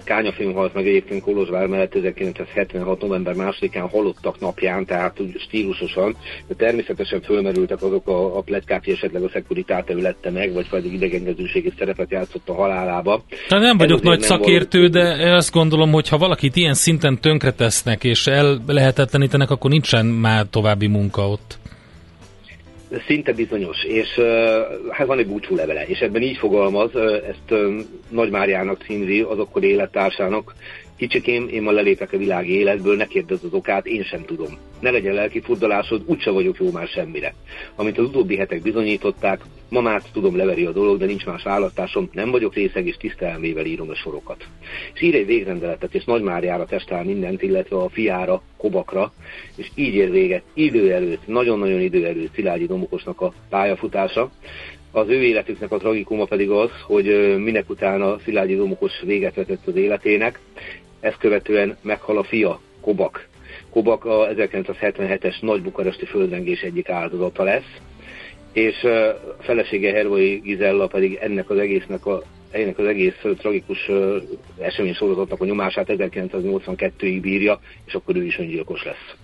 uh, 0.00 0.04
Kányafilm 0.04 0.52
halt 0.52 0.74
meg 0.74 0.86
egyébként 0.86 1.22
Kolozsvár 1.22 1.66
mellett 1.66 1.94
1976. 1.94 3.00
november 3.00 3.34
2-án 3.36 3.88
halottak 3.90 4.40
napján, 4.40 4.86
tehát 4.86 5.20
úgy 5.20 5.36
stílusosan, 5.38 6.16
de 6.48 6.54
természetesen 6.54 7.20
fölmerültek 7.22 7.82
azok 7.82 8.08
a, 8.08 8.36
a 8.36 8.40
pletykák, 8.40 8.84
hogy 8.84 8.92
esetleg 8.92 9.22
a 9.22 9.28
szekuritáte 9.28 9.94
lette 9.94 10.30
meg, 10.30 10.52
vagy 10.52 10.68
pedig 10.68 10.92
idegenkezőségi 10.92 11.72
szerepet 11.78 12.10
játszott 12.10 12.48
a 12.48 12.54
halálába. 12.54 13.22
Hát 13.48 13.60
nem 13.60 13.78
vagyok 13.78 14.02
nagy 14.02 14.18
nem 14.18 14.28
szakértő, 14.28 14.78
való... 14.78 14.88
de 14.88 15.34
azt 15.34 15.52
gondolom, 15.52 15.90
hogy 15.92 16.08
ha 16.08 16.18
valakit 16.18 16.56
ilyen 16.56 16.74
szinten 16.74 17.20
tönkretesznek 17.20 18.04
és 18.04 18.26
el 18.26 18.58
lehetetlenítenek, 18.66 19.50
akkor 19.50 19.70
nincsen 19.70 20.06
már 20.06 20.46
további 20.50 20.86
munka 20.86 21.28
ott. 21.28 21.59
Szinte 23.06 23.32
bizonyos, 23.32 23.84
és 23.84 24.20
hát 24.90 25.06
van 25.06 25.18
egy 25.18 25.26
búcsú 25.26 25.54
levele, 25.54 25.86
és 25.86 25.98
ebben 25.98 26.22
így 26.22 26.36
fogalmaz, 26.36 26.96
ezt 26.96 27.60
Nagy 28.08 28.30
Máriának 28.30 28.82
címzi, 28.82 29.20
az 29.20 29.38
akkor 29.38 29.64
élettársának, 29.64 30.54
Kicsikém, 31.00 31.48
én 31.48 31.62
ma 31.62 31.70
lelépek 31.70 32.12
a 32.12 32.16
világi 32.16 32.58
életből, 32.58 32.96
ne 32.96 33.06
kérdezz 33.06 33.44
az 33.44 33.52
okát, 33.52 33.86
én 33.86 34.02
sem 34.02 34.24
tudom. 34.24 34.58
Ne 34.80 34.90
legyen 34.90 35.14
lelki 35.14 35.40
furdalásod, 35.40 36.02
úgyse 36.06 36.30
vagyok 36.30 36.56
jó 36.58 36.70
már 36.70 36.86
semmire. 36.86 37.34
Amit 37.76 37.98
az 37.98 38.04
utóbbi 38.04 38.36
hetek 38.36 38.62
bizonyították, 38.62 39.40
ma 39.68 39.80
már 39.80 40.02
tudom 40.12 40.36
leveri 40.36 40.64
a 40.64 40.72
dolog, 40.72 40.98
de 40.98 41.06
nincs 41.06 41.26
más 41.26 41.42
választásom, 41.42 42.08
nem 42.12 42.30
vagyok 42.30 42.54
részeg, 42.54 42.86
és 42.86 42.96
tiszta 42.96 43.26
elmével 43.26 43.64
írom 43.64 43.90
a 43.90 43.94
sorokat. 43.94 44.46
És 44.94 45.02
ír 45.02 45.14
egy 45.14 45.26
végrendeletet, 45.26 45.94
és 45.94 46.04
Nagy 46.04 46.22
Máriára 46.22 46.64
testál 46.64 47.04
mindent, 47.04 47.42
illetve 47.42 47.76
a 47.76 47.88
fiára, 47.88 48.42
Kobakra, 48.56 49.12
és 49.56 49.70
így 49.74 49.94
ér 49.94 50.10
véget 50.10 50.42
idő 50.54 50.92
előtt, 50.92 51.26
nagyon-nagyon 51.26 51.80
idő 51.80 52.06
előtt 52.06 52.34
Szilágyi 52.34 52.66
Domokosnak 52.66 53.20
a 53.20 53.32
pályafutása. 53.48 54.30
Az 54.92 55.08
ő 55.08 55.22
életüknek 55.22 55.72
a 55.72 55.76
tragikuma 55.76 56.24
pedig 56.24 56.50
az, 56.50 56.70
hogy 56.86 57.36
minek 57.38 57.70
utána 57.70 58.18
Szilágyi 58.18 58.56
Domokos 58.56 58.92
véget 59.04 59.34
vetett 59.34 59.66
az 59.66 59.76
életének, 59.76 60.40
ezt 61.00 61.18
követően 61.18 61.76
meghal 61.82 62.18
a 62.18 62.22
fia, 62.22 62.60
Kobak. 62.80 63.28
Kobak 63.70 64.04
a 64.04 64.28
1977-es 64.28 65.40
nagy 65.40 65.62
bukaresti 65.62 66.04
földrengés 66.04 66.60
egyik 66.60 66.88
áldozata 66.88 67.42
lesz, 67.42 67.76
és 68.52 68.82
a 68.82 69.36
felesége 69.40 69.92
Hervai 69.92 70.38
Gizella 70.38 70.86
pedig 70.86 71.18
ennek 71.20 71.50
az 71.50 71.58
egésznek 71.58 72.06
a 72.06 72.22
ennek 72.50 72.78
az 72.78 72.86
egész 72.86 73.24
tragikus 73.38 73.90
esemény 74.58 74.94
sorozatnak 74.94 75.40
a 75.40 75.44
nyomását 75.44 75.86
1982-ig 75.88 77.18
bírja, 77.20 77.60
és 77.86 77.94
akkor 77.94 78.16
ő 78.16 78.24
is 78.24 78.38
öngyilkos 78.38 78.84
lesz. 78.84 79.14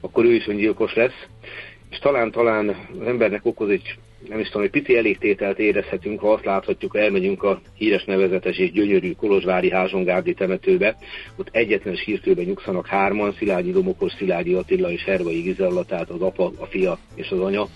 Akkor 0.00 0.24
ő 0.24 0.34
is 0.34 0.46
öngyilkos 0.46 0.94
lesz, 0.94 1.26
és 1.90 1.98
talán-talán 1.98 2.68
az 2.68 3.06
embernek 3.06 3.46
okoz 3.46 3.70
egy 3.70 3.98
nem 4.28 4.38
is 4.38 4.46
tudom, 4.46 4.62
egy 4.62 4.70
pici 4.70 4.96
elégtételt 4.96 5.58
érezhetünk, 5.58 6.20
ha 6.20 6.32
azt 6.32 6.44
láthatjuk, 6.44 6.92
ha 6.92 6.98
elmegyünk 6.98 7.42
a 7.42 7.60
híres 7.74 8.04
nevezetes 8.04 8.58
és 8.58 8.72
gyönyörű 8.72 9.12
Kolozsvári 9.12 9.70
Házsongárdi 9.70 10.34
temetőbe, 10.34 10.96
ott 11.36 11.48
egyetlen 11.52 11.94
sírtőben 11.94 12.44
nyugszanak 12.44 12.86
hárman, 12.86 13.32
Szilágyi 13.32 13.70
Domokos, 13.70 14.12
Szilágyi 14.12 14.54
Attila 14.54 14.90
és 14.90 15.04
Hervai 15.04 15.40
Gizella, 15.40 15.84
tehát 15.84 16.10
az 16.10 16.20
apa, 16.20 16.52
a 16.58 16.66
fia 16.66 16.98
és 17.14 17.28
az 17.30 17.40
anya. 17.40 17.68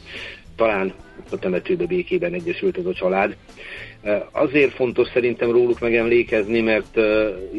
Talán 0.58 0.92
a 1.30 1.38
temetőbe 1.38 1.86
békében 1.86 2.32
egyesült 2.32 2.78
ez 2.78 2.86
a 2.86 2.92
család. 2.92 3.36
Azért 4.30 4.72
fontos 4.72 5.08
szerintem 5.12 5.50
róluk 5.50 5.80
megemlékezni, 5.80 6.60
mert 6.60 6.94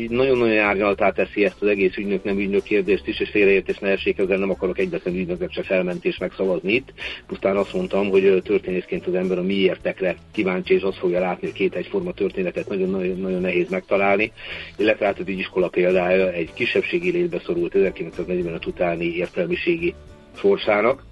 nagyon-nagyon 0.09 0.57
árnyaltá 0.57 1.11
teszi 1.11 1.45
ezt 1.45 1.61
az 1.61 1.67
egész 1.67 1.97
ügynök, 1.97 2.23
nem 2.23 2.39
ügynök 2.39 2.63
kérdést 2.63 3.07
is, 3.07 3.19
és 3.19 3.29
félreértés 3.29 3.77
ne 3.77 3.89
essék, 3.89 4.17
ezzel 4.17 4.37
nem 4.37 4.49
akarok 4.49 4.79
egyetlen 4.79 5.15
ügynöknek 5.15 5.51
se 5.51 5.63
felmentés 5.63 6.17
megszavazni 6.17 6.73
itt. 6.73 6.93
Pusztán 7.27 7.57
azt 7.57 7.73
mondtam, 7.73 8.09
hogy 8.09 8.41
történészként 8.43 9.07
az 9.07 9.13
ember 9.13 9.37
a 9.37 9.43
miértekre 9.43 10.15
kíváncsi, 10.31 10.73
és 10.73 10.81
azt 10.81 10.97
fogja 10.97 11.19
látni, 11.19 11.47
hogy 11.47 11.55
két 11.55 11.75
egyforma 11.75 12.11
történetet 12.11 12.69
nagyon-nagyon 12.69 13.41
nehéz 13.41 13.69
megtalálni, 13.69 14.31
illetve 14.77 15.05
hát 15.05 15.19
az 15.19 15.27
iskola 15.27 15.67
példája 15.67 16.31
egy 16.31 16.53
kisebbségi 16.53 17.11
létbe 17.11 17.41
szorult 17.45 17.75
1945 17.75 18.65
utáni 18.65 19.15
értelmiségi 19.15 19.93
sorsának, 20.35 21.03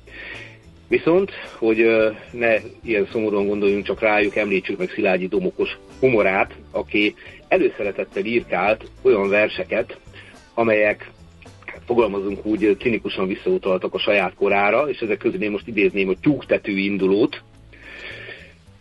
Viszont, 0.88 1.32
hogy 1.58 1.86
ne 2.32 2.56
ilyen 2.84 3.08
szomorúan 3.12 3.48
gondoljunk 3.48 3.86
csak 3.86 4.00
rájuk, 4.00 4.36
említsük 4.36 4.78
meg 4.78 4.90
Szilágyi 4.90 5.28
Domokos 5.28 5.78
humorát, 6.00 6.56
aki 6.72 7.16
előszeretettel 7.48 8.26
írkált 8.26 8.90
olyan 9.02 9.30
verseket, 9.30 9.98
amelyek 10.54 11.12
fogalmazunk 11.86 12.46
úgy, 12.46 12.78
cinikusan 12.80 13.28
visszautaltak 13.28 13.94
a 13.94 14.00
saját 14.00 14.34
korára, 14.34 14.90
és 14.90 15.00
ezek 15.00 15.18
közül 15.18 15.44
én 15.44 15.52
most 15.52 15.68
idézném 15.68 16.10
a 16.10 16.20
tyúktető 16.22 16.72
indulót, 16.72 17.44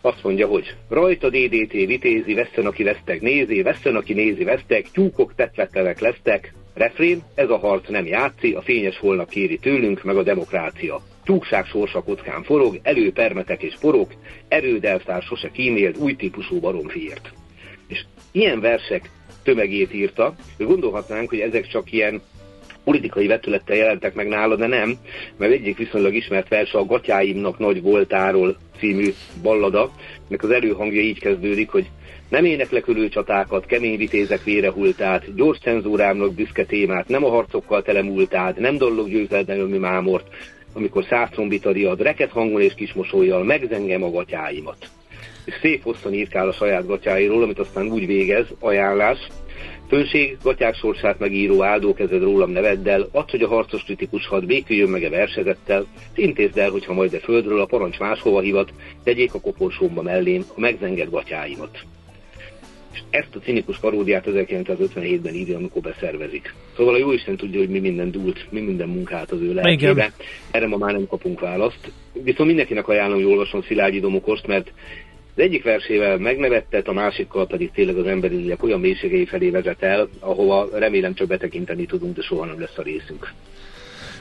azt 0.01 0.23
mondja, 0.23 0.47
hogy 0.47 0.75
rajta 0.89 1.29
DDT 1.29 1.71
vitézi, 1.71 2.33
veszten, 2.33 2.65
aki 2.65 2.83
vesztek, 2.83 3.21
nézi, 3.21 3.61
veszten, 3.61 3.95
aki 3.95 4.13
nézi, 4.13 4.43
vesztek, 4.43 4.91
tyúkok 4.91 5.35
tetvetlenek 5.35 5.99
lesztek, 5.99 6.53
refrén, 6.73 7.23
ez 7.35 7.49
a 7.49 7.57
harc 7.57 7.89
nem 7.89 8.05
játszi, 8.05 8.53
a 8.53 8.61
fényes 8.61 8.97
holnap 8.97 9.29
kéri 9.29 9.57
tőlünk, 9.57 10.03
meg 10.03 10.17
a 10.17 10.23
demokrácia 10.23 11.01
tyúkság 11.27 11.65
sorsa 11.65 12.01
kockán 12.01 12.43
forog, 12.43 12.79
előpermetek 12.83 13.63
és 13.63 13.73
porok, 13.81 14.11
erődelszár 14.47 15.21
sose 15.21 15.51
kímélt 15.51 15.97
új 15.97 16.15
típusú 16.15 16.59
baromfiért. 16.59 17.31
És 17.87 18.05
ilyen 18.31 18.59
versek 18.59 19.09
tömegét 19.43 19.93
írta, 19.93 20.35
gondolhatnánk, 20.57 21.29
hogy 21.29 21.39
ezek 21.39 21.67
csak 21.67 21.91
ilyen 21.91 22.21
politikai 22.83 23.27
vetülettel 23.27 23.75
jelentek 23.75 24.13
meg 24.13 24.27
nála, 24.27 24.55
de 24.55 24.67
nem, 24.67 24.97
mert 25.37 25.51
egyik 25.51 25.77
viszonylag 25.77 26.13
ismert 26.13 26.47
vers 26.47 26.73
a 26.73 26.85
Gatyáimnak 26.85 27.59
nagy 27.59 27.81
voltáról 27.81 28.57
című 28.77 29.13
ballada, 29.41 29.91
meg 30.29 30.43
az 30.43 30.49
előhangja 30.49 31.01
így 31.01 31.19
kezdődik, 31.19 31.69
hogy 31.69 31.89
nem 32.29 32.45
éneklek 32.45 32.87
ölő 32.87 33.09
csatákat, 33.09 33.65
kemény 33.65 33.97
vitézek 33.97 34.43
vérehultát, 34.43 35.35
gyors 35.35 35.59
cenzúrámnak 35.59 36.33
büszke 36.33 36.65
témát, 36.65 37.07
nem 37.07 37.23
a 37.23 37.29
harcokkal 37.29 37.81
telemultát, 37.81 38.57
nem 38.57 38.77
dollog 38.77 39.09
győzelmi 39.09 39.77
mámort, 39.77 40.27
amikor 40.73 41.05
száz 41.09 41.29
trombita 41.29 41.71
riad, 41.71 42.01
reket 42.01 42.31
hangon 42.31 42.61
és 42.61 42.73
kismosolyjal 42.73 43.43
megzengem 43.43 44.03
a 44.03 44.11
gatyáimat. 44.11 44.89
És 45.45 45.53
szép 45.61 45.83
hosszan 45.83 46.13
írkál 46.13 46.47
a 46.47 46.53
saját 46.53 46.87
gatyáiról, 46.87 47.43
amit 47.43 47.59
aztán 47.59 47.87
úgy 47.87 48.05
végez, 48.05 48.47
ajánlás, 48.59 49.27
Főség, 49.87 50.37
gatyák 50.43 50.75
sorsát 50.75 51.19
megíró 51.19 51.63
áldókezed 51.63 52.21
rólam 52.21 52.49
neveddel, 52.49 53.07
add, 53.11 53.31
hogy 53.31 53.41
a 53.41 53.47
harcos 53.47 53.83
kritikus 53.83 54.27
had 54.27 54.45
béküljön 54.45 54.89
meg 54.89 55.03
a 55.03 55.09
versezettel, 55.09 55.85
intézd 56.15 56.57
el, 56.57 56.69
hogyha 56.69 56.93
majd 56.93 57.13
a 57.13 57.19
földről 57.19 57.61
a 57.61 57.65
parancs 57.65 57.99
máshova 57.99 58.39
hivat, 58.39 58.73
tegyék 59.03 59.33
a 59.33 59.39
koporsómba 59.39 60.01
mellém 60.01 60.43
a 60.55 60.59
megzengett 60.59 61.09
gatyáimat 61.09 61.79
és 62.97 63.03
ezt 63.09 63.35
a 63.35 63.39
cinikus 63.39 63.77
paródiát 63.77 64.25
1957-ben 64.27 65.33
írja, 65.33 65.57
amikor 65.57 65.81
beszervezik. 65.81 66.53
Szóval 66.75 66.93
a 66.93 66.97
Jóisten 66.97 67.37
tudja, 67.37 67.59
hogy 67.59 67.69
mi 67.69 67.79
minden 67.79 68.11
dúlt, 68.11 68.51
mi 68.51 68.59
minden 68.59 68.89
munkát 68.89 69.31
az 69.31 69.41
ő 69.41 69.53
lelkébe. 69.53 70.13
Erre 70.51 70.67
ma 70.67 70.77
már 70.77 70.91
nem 70.91 71.07
kapunk 71.07 71.39
választ. 71.39 71.91
Viszont 72.13 72.47
mindenkinek 72.47 72.87
ajánlom, 72.87 73.21
hogy 73.21 73.31
olvasson 73.31 73.61
Szilágyi 73.61 73.99
Domokost, 73.99 74.47
mert 74.47 74.71
Az 75.35 75.43
egyik 75.43 75.63
versével 75.63 76.17
megnevettet, 76.17 76.87
a 76.87 76.93
másikkal 76.93 77.47
pedig 77.47 77.71
tényleg 77.71 77.97
az 77.97 78.05
emberi 78.05 78.35
lélek 78.35 78.63
olyan 78.63 78.79
mélységei 78.79 79.25
felé 79.25 79.49
vezet 79.49 79.83
el, 79.83 80.09
ahova 80.19 80.69
remélem 80.73 81.13
csak 81.13 81.27
betekinteni 81.27 81.85
tudunk, 81.85 82.15
de 82.15 82.21
soha 82.21 82.45
nem 82.45 82.59
lesz 82.59 82.77
a 82.77 82.81
részünk. 82.81 83.33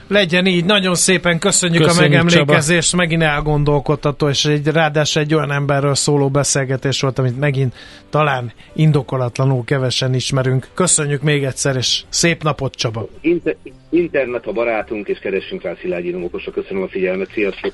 Legyen 0.09 0.47
így, 0.47 0.65
nagyon 0.65 0.95
szépen 0.95 1.39
köszönjük, 1.39 1.83
Köszönjük, 1.83 2.21
a 2.21 2.25
megemlékezést, 2.25 2.91
Csaba. 2.91 3.03
megint 3.03 3.23
elgondolkodtató, 3.23 4.29
és 4.29 4.45
egy, 4.45 4.67
ráadásul 4.67 5.23
egy 5.23 5.35
olyan 5.35 5.53
emberről 5.53 5.95
szóló 5.95 6.29
beszélgetés 6.29 7.01
volt, 7.01 7.19
amit 7.19 7.39
megint 7.39 7.75
talán 8.11 8.53
indokolatlanul 8.75 9.65
kevesen 9.65 10.15
ismerünk. 10.15 10.69
Köszönjük 10.75 11.23
még 11.23 11.45
egyszer, 11.45 11.77
és 11.77 12.03
szép 12.09 12.43
napot, 12.43 12.75
Csaba! 12.75 13.09
Inter- 13.21 13.57
internet 13.91 14.47
a 14.47 14.53
barátunk, 14.53 15.09
és 15.09 15.19
keressünk 15.19 15.63
rá 15.63 15.75
Szilágyi 15.81 16.11
Domokosra. 16.11 16.53
Köszönöm 16.53 16.83
a 16.83 16.89
figyelmet, 16.89 17.31
sziasztok! 17.33 17.73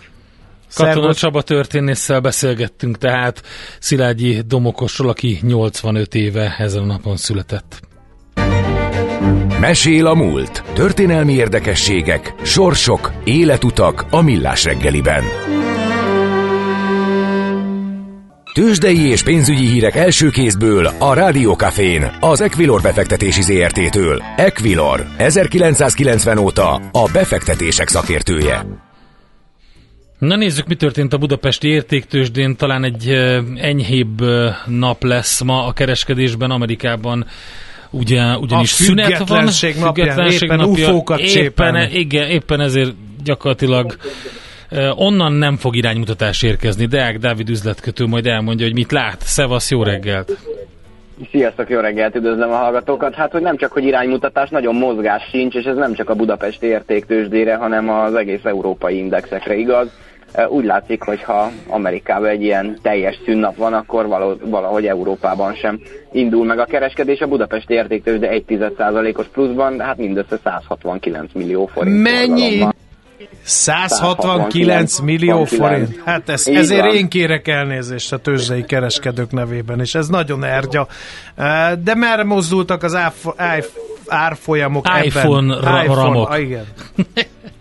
Katona 0.74 0.94
Szervusz. 0.94 1.18
Csaba 1.18 1.42
történésszel 1.42 2.20
beszélgettünk 2.20 2.98
tehát 2.98 3.42
Szilágyi 3.78 4.40
Domokosról, 4.46 5.08
aki 5.08 5.38
85 5.42 6.14
éve 6.14 6.54
ezen 6.58 6.82
a 6.82 6.86
napon 6.86 7.16
született. 7.16 7.80
Mesél 9.62 10.06
a 10.06 10.14
múlt. 10.14 10.62
Történelmi 10.74 11.32
érdekességek, 11.32 12.34
sorsok, 12.42 13.12
életutak 13.24 14.04
a 14.10 14.20
millás 14.20 14.64
reggeliben. 14.64 15.22
Tőzsdei 18.52 19.08
és 19.08 19.22
pénzügyi 19.22 19.66
hírek 19.66 19.94
első 19.94 20.30
kézből 20.30 20.86
a 20.98 21.14
Rádiókafén, 21.14 22.16
az 22.20 22.40
Equilor 22.40 22.82
befektetési 22.82 23.42
ZRT-től. 23.42 24.22
Equilor, 24.36 25.06
1990 25.16 26.38
óta 26.38 26.74
a 26.74 27.08
befektetések 27.12 27.88
szakértője. 27.88 28.66
Na 30.18 30.36
nézzük, 30.36 30.66
mi 30.66 30.74
történt 30.74 31.12
a 31.12 31.18
budapesti 31.18 31.68
értéktősdén. 31.68 32.56
Talán 32.56 32.84
egy 32.84 33.08
enyhébb 33.56 34.20
nap 34.66 35.02
lesz 35.02 35.40
ma 35.40 35.66
a 35.66 35.72
kereskedésben 35.72 36.50
Amerikában. 36.50 37.26
Ugye, 37.94 38.36
ugyanis 38.36 38.72
A 38.72 38.74
szünet 38.82 39.18
van. 39.18 39.26
függetlenség 39.26 39.76
napján, 39.76 40.30
éppen 40.30 40.60
ufókat 40.60 41.18
éppen, 41.18 41.30
csépelnek. 41.32 41.94
igen, 41.94 42.28
éppen 42.28 42.60
ezért 42.60 42.92
gyakorlatilag 43.24 43.96
eh, 44.68 44.98
onnan 45.00 45.32
nem 45.32 45.56
fog 45.56 45.76
iránymutatás 45.76 46.42
érkezni. 46.42 46.86
Deák 46.86 47.18
Dávid 47.18 47.48
üzletkötő 47.48 48.06
majd 48.06 48.26
elmondja, 48.26 48.66
hogy 48.66 48.74
mit 48.74 48.92
lát. 48.92 49.20
Szevasz, 49.20 49.70
jó 49.70 49.82
reggelt! 49.82 50.38
Sziasztok, 51.30 51.68
jó 51.70 51.80
reggelt, 51.80 52.14
üdvözlöm 52.14 52.50
a 52.50 52.56
hallgatókat. 52.56 53.14
Hát, 53.14 53.32
hogy 53.32 53.42
nem 53.42 53.56
csak, 53.56 53.72
hogy 53.72 53.84
iránymutatás, 53.84 54.48
nagyon 54.48 54.74
mozgás 54.74 55.22
sincs, 55.30 55.54
és 55.54 55.64
ez 55.64 55.76
nem 55.76 55.94
csak 55.94 56.10
a 56.10 56.14
budapesti 56.14 56.66
értéktősdére, 56.66 57.54
hanem 57.56 57.90
az 57.90 58.14
egész 58.14 58.44
európai 58.44 58.96
indexekre 58.96 59.54
igaz. 59.54 59.88
Úgy 60.48 60.64
látszik, 60.64 61.02
hogy 61.02 61.22
ha 61.22 61.50
Amerikában 61.68 62.28
egy 62.28 62.42
ilyen 62.42 62.78
teljes 62.82 63.18
szünnap 63.24 63.56
van, 63.56 63.72
akkor 63.72 64.06
valahogy 64.44 64.86
Európában 64.86 65.54
sem 65.54 65.80
indul 66.12 66.44
meg 66.44 66.58
a 66.58 66.64
kereskedés. 66.64 67.20
A 67.20 67.26
budapesti 67.26 67.74
értéktősde 67.74 68.28
1,1%-os 68.30 69.26
pluszban, 69.32 69.80
hát 69.80 69.96
mindössze 69.96 70.38
169 70.44 71.30
millió 71.34 71.66
forint. 71.66 72.02
Mennyi? 72.02 72.58
van. 72.58 72.74
169 73.44 74.98
millió 74.98 75.44
169. 75.44 75.56
forint. 75.56 76.02
Hát 76.04 76.28
ez, 76.28 76.48
Így 76.48 76.54
ezért 76.56 76.80
van. 76.84 76.94
én 76.94 77.08
kérek 77.08 77.48
elnézést 77.48 78.12
a 78.12 78.18
tőzsdei 78.18 78.64
kereskedők 78.64 79.30
nevében, 79.30 79.80
és 79.80 79.94
ez 79.94 80.08
nagyon 80.08 80.44
ergya. 80.44 80.86
De 81.82 81.94
merre 81.94 82.24
mozdultak 82.24 82.82
az 82.82 82.94
áf- 82.94 83.34
áf- 83.36 83.78
árfolyamok 84.06 84.86
iPhone 85.04 85.54
ebben? 85.56 85.72
ra- 85.72 85.94
ramok. 85.94 86.28
Ah, 86.28 86.40
igen. 86.40 86.64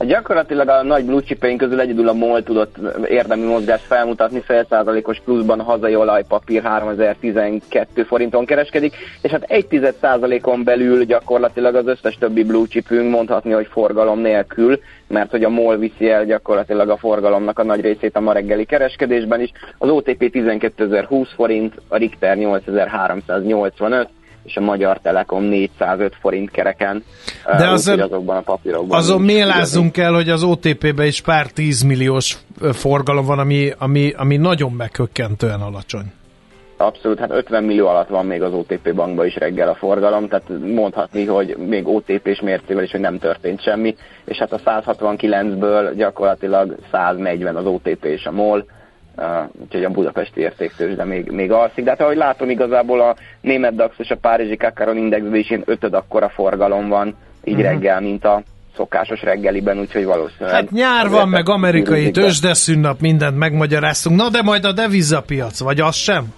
Hát 0.00 0.08
Gyakorlatilag 0.08 0.68
a 0.68 0.82
nagy 0.82 1.04
blue 1.04 1.20
chipjeink 1.20 1.58
közül 1.58 1.80
egyedül 1.80 2.08
a 2.08 2.12
MOL 2.12 2.42
tudott 2.42 2.76
érdemi 3.08 3.46
mozgást 3.46 3.84
felmutatni, 3.84 4.40
fél 4.40 4.66
százalékos 4.68 5.20
pluszban 5.24 5.60
a 5.60 5.62
hazai 5.62 5.96
olajpapír 5.96 6.62
3012 6.62 8.02
forinton 8.02 8.44
kereskedik, 8.44 8.94
és 9.22 9.30
hát 9.30 9.42
egy 9.42 9.66
tized 9.66 9.94
százalékon 10.00 10.64
belül 10.64 11.04
gyakorlatilag 11.04 11.74
az 11.74 11.86
összes 11.86 12.14
többi 12.18 12.44
blue 12.44 12.66
chipünk 12.66 13.10
mondhatni, 13.10 13.52
hogy 13.52 13.66
forgalom 13.70 14.18
nélkül, 14.18 14.80
mert 15.06 15.30
hogy 15.30 15.44
a 15.44 15.48
MOL 15.48 15.76
viszi 15.76 16.10
el 16.10 16.24
gyakorlatilag 16.24 16.88
a 16.88 16.96
forgalomnak 16.96 17.58
a 17.58 17.64
nagy 17.64 17.80
részét 17.80 18.16
a 18.16 18.20
ma 18.20 18.32
reggeli 18.32 18.64
kereskedésben 18.64 19.40
is. 19.40 19.50
Az 19.78 19.88
OTP 19.88 20.30
12.020 20.32 21.28
forint, 21.34 21.74
a 21.88 21.96
Richter 21.96 22.36
8385, 22.36 24.08
és 24.44 24.56
a 24.56 24.60
Magyar 24.60 24.98
Telekom 24.98 25.42
405 25.42 26.16
forint 26.20 26.50
kereken. 26.50 27.04
De 27.44 27.52
Uh, 27.52 27.72
azon- 27.72 27.94
úgyhogy 27.94 28.10
azokban 28.10 28.36
a 28.36 28.40
papírokban 28.40 28.98
Azon 28.98 29.20
mélázzunk 29.20 29.96
el, 29.96 30.12
hogy 30.12 30.28
az 30.28 30.42
OTP-ben 30.42 31.06
is 31.06 31.20
pár 31.20 31.46
tízmilliós 31.46 32.36
forgalom 32.72 33.26
van, 33.26 33.38
ami, 33.38 33.72
ami, 33.78 34.12
ami 34.16 34.36
nagyon 34.36 34.72
meghökkentően 34.72 35.60
alacsony. 35.60 36.12
Abszolút, 36.76 37.18
hát 37.18 37.30
50 37.30 37.64
millió 37.64 37.86
alatt 37.86 38.08
van 38.08 38.26
még 38.26 38.42
az 38.42 38.52
OTP 38.52 38.94
bankban 38.94 39.26
is 39.26 39.36
reggel 39.36 39.68
a 39.68 39.74
forgalom, 39.74 40.28
tehát 40.28 40.48
mondhatni, 40.74 41.24
hogy 41.24 41.56
még 41.56 41.88
OTP-s 41.88 42.40
mércével 42.40 42.84
is, 42.84 42.90
hogy 42.90 43.00
nem 43.00 43.18
történt 43.18 43.62
semmi, 43.62 43.96
és 44.24 44.38
hát 44.38 44.52
a 44.52 44.58
169-ből 44.58 45.92
gyakorlatilag 45.96 46.76
140 46.90 47.56
az 47.56 47.66
OTP 47.66 48.04
és 48.04 48.24
a 48.24 48.30
MOL, 48.30 48.64
úgyhogy 49.60 49.84
a 49.84 49.90
budapesti 49.90 50.40
értéktős, 50.40 50.94
de 50.94 51.04
még, 51.04 51.30
még 51.30 51.52
alszik. 51.52 51.84
De 51.84 51.90
hát 51.90 52.00
ahogy 52.00 52.16
látom, 52.16 52.50
igazából 52.50 53.00
a 53.00 53.16
német 53.40 53.74
DAX 53.74 53.94
és 53.98 54.10
a 54.10 54.16
Párizsi 54.16 54.56
Kakaron 54.56 54.96
indexben 54.96 55.34
is 55.34 55.50
ilyen 55.50 55.62
ötöd 55.66 55.94
akkora 55.94 56.28
forgalom 56.28 56.88
van 56.88 57.16
így 57.44 57.54
uh-huh. 57.54 57.70
reggel, 57.70 58.00
mint 58.00 58.24
a 58.24 58.42
szokásos 58.76 59.22
reggeliben, 59.22 59.78
úgyhogy 59.78 60.04
valószínűleg... 60.04 60.54
Hát 60.54 60.70
nyár 60.70 61.08
van, 61.08 61.28
meg 61.28 61.48
amerikai 61.48 62.10
tőzsdeszünnap, 62.10 63.00
mindent 63.00 63.36
megmagyaráztunk. 63.36 64.16
Na 64.16 64.28
de 64.28 64.42
majd 64.42 64.64
a 64.64 64.72
devizapiac, 64.72 65.60
vagy 65.60 65.80
az 65.80 65.94
sem? 65.94 66.32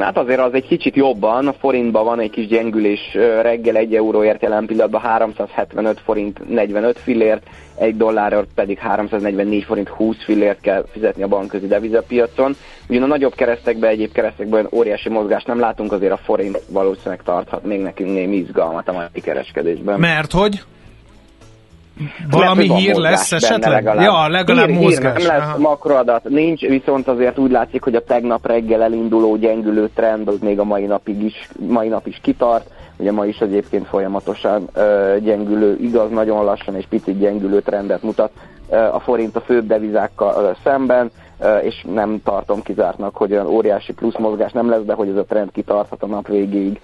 Hát 0.00 0.16
azért 0.18 0.40
az 0.40 0.52
egy 0.52 0.66
kicsit 0.66 0.96
jobban, 0.96 1.46
a 1.46 1.52
forintban 1.52 2.04
van 2.04 2.20
egy 2.20 2.30
kis 2.30 2.46
gyengülés 2.46 3.14
reggel 3.42 3.76
1 3.76 3.94
euróért 3.94 4.42
jelen 4.42 4.66
pillanatban 4.66 5.00
375 5.00 6.00
forint 6.04 6.48
45 6.48 6.98
fillért, 6.98 7.42
egy 7.78 7.96
dollárért 7.96 8.48
pedig 8.54 8.78
344 8.78 9.64
forint 9.64 9.88
20 9.88 10.16
fillért 10.24 10.60
kell 10.60 10.84
fizetni 10.92 11.22
a 11.22 11.28
bankközi 11.28 11.66
devizapiacon. 11.66 12.56
Ugyan 12.88 13.02
a 13.02 13.06
nagyobb 13.06 13.34
keresztekben, 13.34 13.90
egyéb 13.90 14.12
keresztekben 14.12 14.68
óriási 14.72 15.08
mozgást 15.08 15.46
nem 15.46 15.60
látunk, 15.60 15.92
azért 15.92 16.12
a 16.12 16.16
forint 16.16 16.60
valószínűleg 16.68 17.22
tarthat 17.22 17.64
még 17.64 17.80
nekünk 17.80 18.12
némi 18.12 18.36
izgalmat 18.36 18.88
a 18.88 18.92
mai 18.92 19.20
kereskedésben. 19.22 20.00
Mert 20.00 20.32
hogy? 20.32 20.62
Valami 22.30 22.66
Lehet, 22.68 22.82
hír 22.82 22.96
lesz 22.96 23.32
esetleg? 23.32 23.72
Legalább. 23.72 24.04
Ja, 24.04 24.28
legalább 24.28 24.68
hír, 24.68 24.78
mozgás. 24.78 25.16
Hír, 25.16 25.26
nem 25.26 25.36
lesz 25.36 25.48
Aha. 25.48 25.58
makroadat, 25.58 26.28
nincs, 26.28 26.60
viszont 26.60 27.08
azért 27.08 27.38
úgy 27.38 27.50
látszik, 27.50 27.82
hogy 27.82 27.94
a 27.94 28.04
tegnap 28.04 28.46
reggel 28.46 28.82
elinduló 28.82 29.36
gyengülő 29.36 29.90
trend 29.94 30.28
az 30.28 30.38
még 30.40 30.58
a 30.58 30.64
mai 30.64 30.84
napig 30.84 31.22
is, 31.22 31.48
mai 31.68 31.88
nap 31.88 32.06
is 32.06 32.18
kitart. 32.22 32.70
Ugye 32.96 33.12
ma 33.12 33.26
is 33.26 33.38
egyébként 33.38 33.86
folyamatosan 33.86 34.68
ö, 34.72 35.16
gyengülő, 35.20 35.76
igaz, 35.80 36.10
nagyon 36.10 36.44
lassan 36.44 36.76
és 36.76 36.84
picit 36.88 37.18
gyengülő 37.18 37.60
trendet 37.60 38.02
mutat 38.02 38.30
ö, 38.70 38.76
a 38.76 39.00
forint 39.00 39.36
a 39.36 39.40
főbb 39.40 39.66
devizákkal 39.66 40.44
ö, 40.44 40.50
szemben, 40.64 41.10
ö, 41.40 41.56
és 41.56 41.84
nem 41.94 42.20
tartom 42.24 42.62
kizártnak, 42.62 43.16
hogy 43.16 43.32
olyan 43.32 43.46
óriási 43.46 43.92
plusz 43.92 44.18
mozgás 44.18 44.52
nem 44.52 44.68
lesz, 44.68 44.82
de 44.82 44.92
hogy 44.92 45.08
ez 45.08 45.16
a 45.16 45.24
trend 45.24 45.50
kitarthat 45.52 46.02
a 46.02 46.06
nap 46.06 46.28
végéig. 46.28 46.80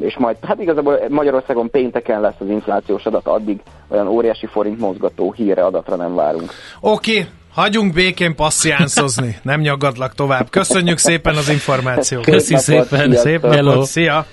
És 0.00 0.16
majd, 0.18 0.36
hát 0.42 0.60
igazából 0.60 1.00
Magyarországon 1.08 1.70
pénteken 1.70 2.20
lesz 2.20 2.34
az 2.38 2.48
inflációs 2.48 3.04
adat, 3.04 3.26
addig 3.26 3.60
olyan 3.88 4.08
óriási 4.08 4.46
forint 4.46 4.78
mozgató 4.78 5.32
híre 5.32 5.64
adatra 5.64 5.96
nem 5.96 6.14
várunk. 6.14 6.50
Oké, 6.80 7.10
okay, 7.10 7.26
hagyjunk 7.54 7.92
békén 7.92 8.34
passziánszozni. 8.34 9.36
Nem 9.42 9.60
nyaggatlak 9.60 10.14
tovább. 10.14 10.50
Köszönjük 10.50 10.98
szépen 10.98 11.36
az 11.36 11.48
információt. 11.48 12.24
Köszi 12.24 12.56
szépen. 12.56 13.12
Szép 13.12 13.42
napot, 13.42 13.86
szia! 13.86 14.26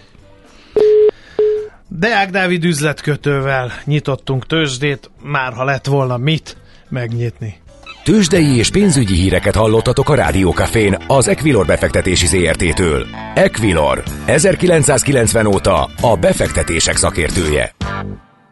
Deák 1.87 2.29
Dávid 2.29 2.63
üzletkötővel 2.63 3.71
nyitottunk 3.85 4.45
tőzsdét, 4.45 5.09
már 5.23 5.53
ha 5.53 5.63
lett 5.63 5.85
volna 5.85 6.17
mit 6.17 6.57
megnyitni. 6.89 7.61
Tőzsdei 8.03 8.57
és 8.57 8.69
pénzügyi 8.69 9.15
híreket 9.15 9.55
hallottatok 9.55 10.09
a 10.09 10.15
Rádiókafén 10.15 10.97
az 11.07 11.27
Equilor 11.27 11.65
befektetési 11.65 12.25
ZRT-től. 12.25 13.07
Equilor, 13.33 14.03
1990 14.25 15.45
óta 15.45 15.89
a 16.01 16.15
befektetések 16.15 16.97
szakértője. 16.97 17.75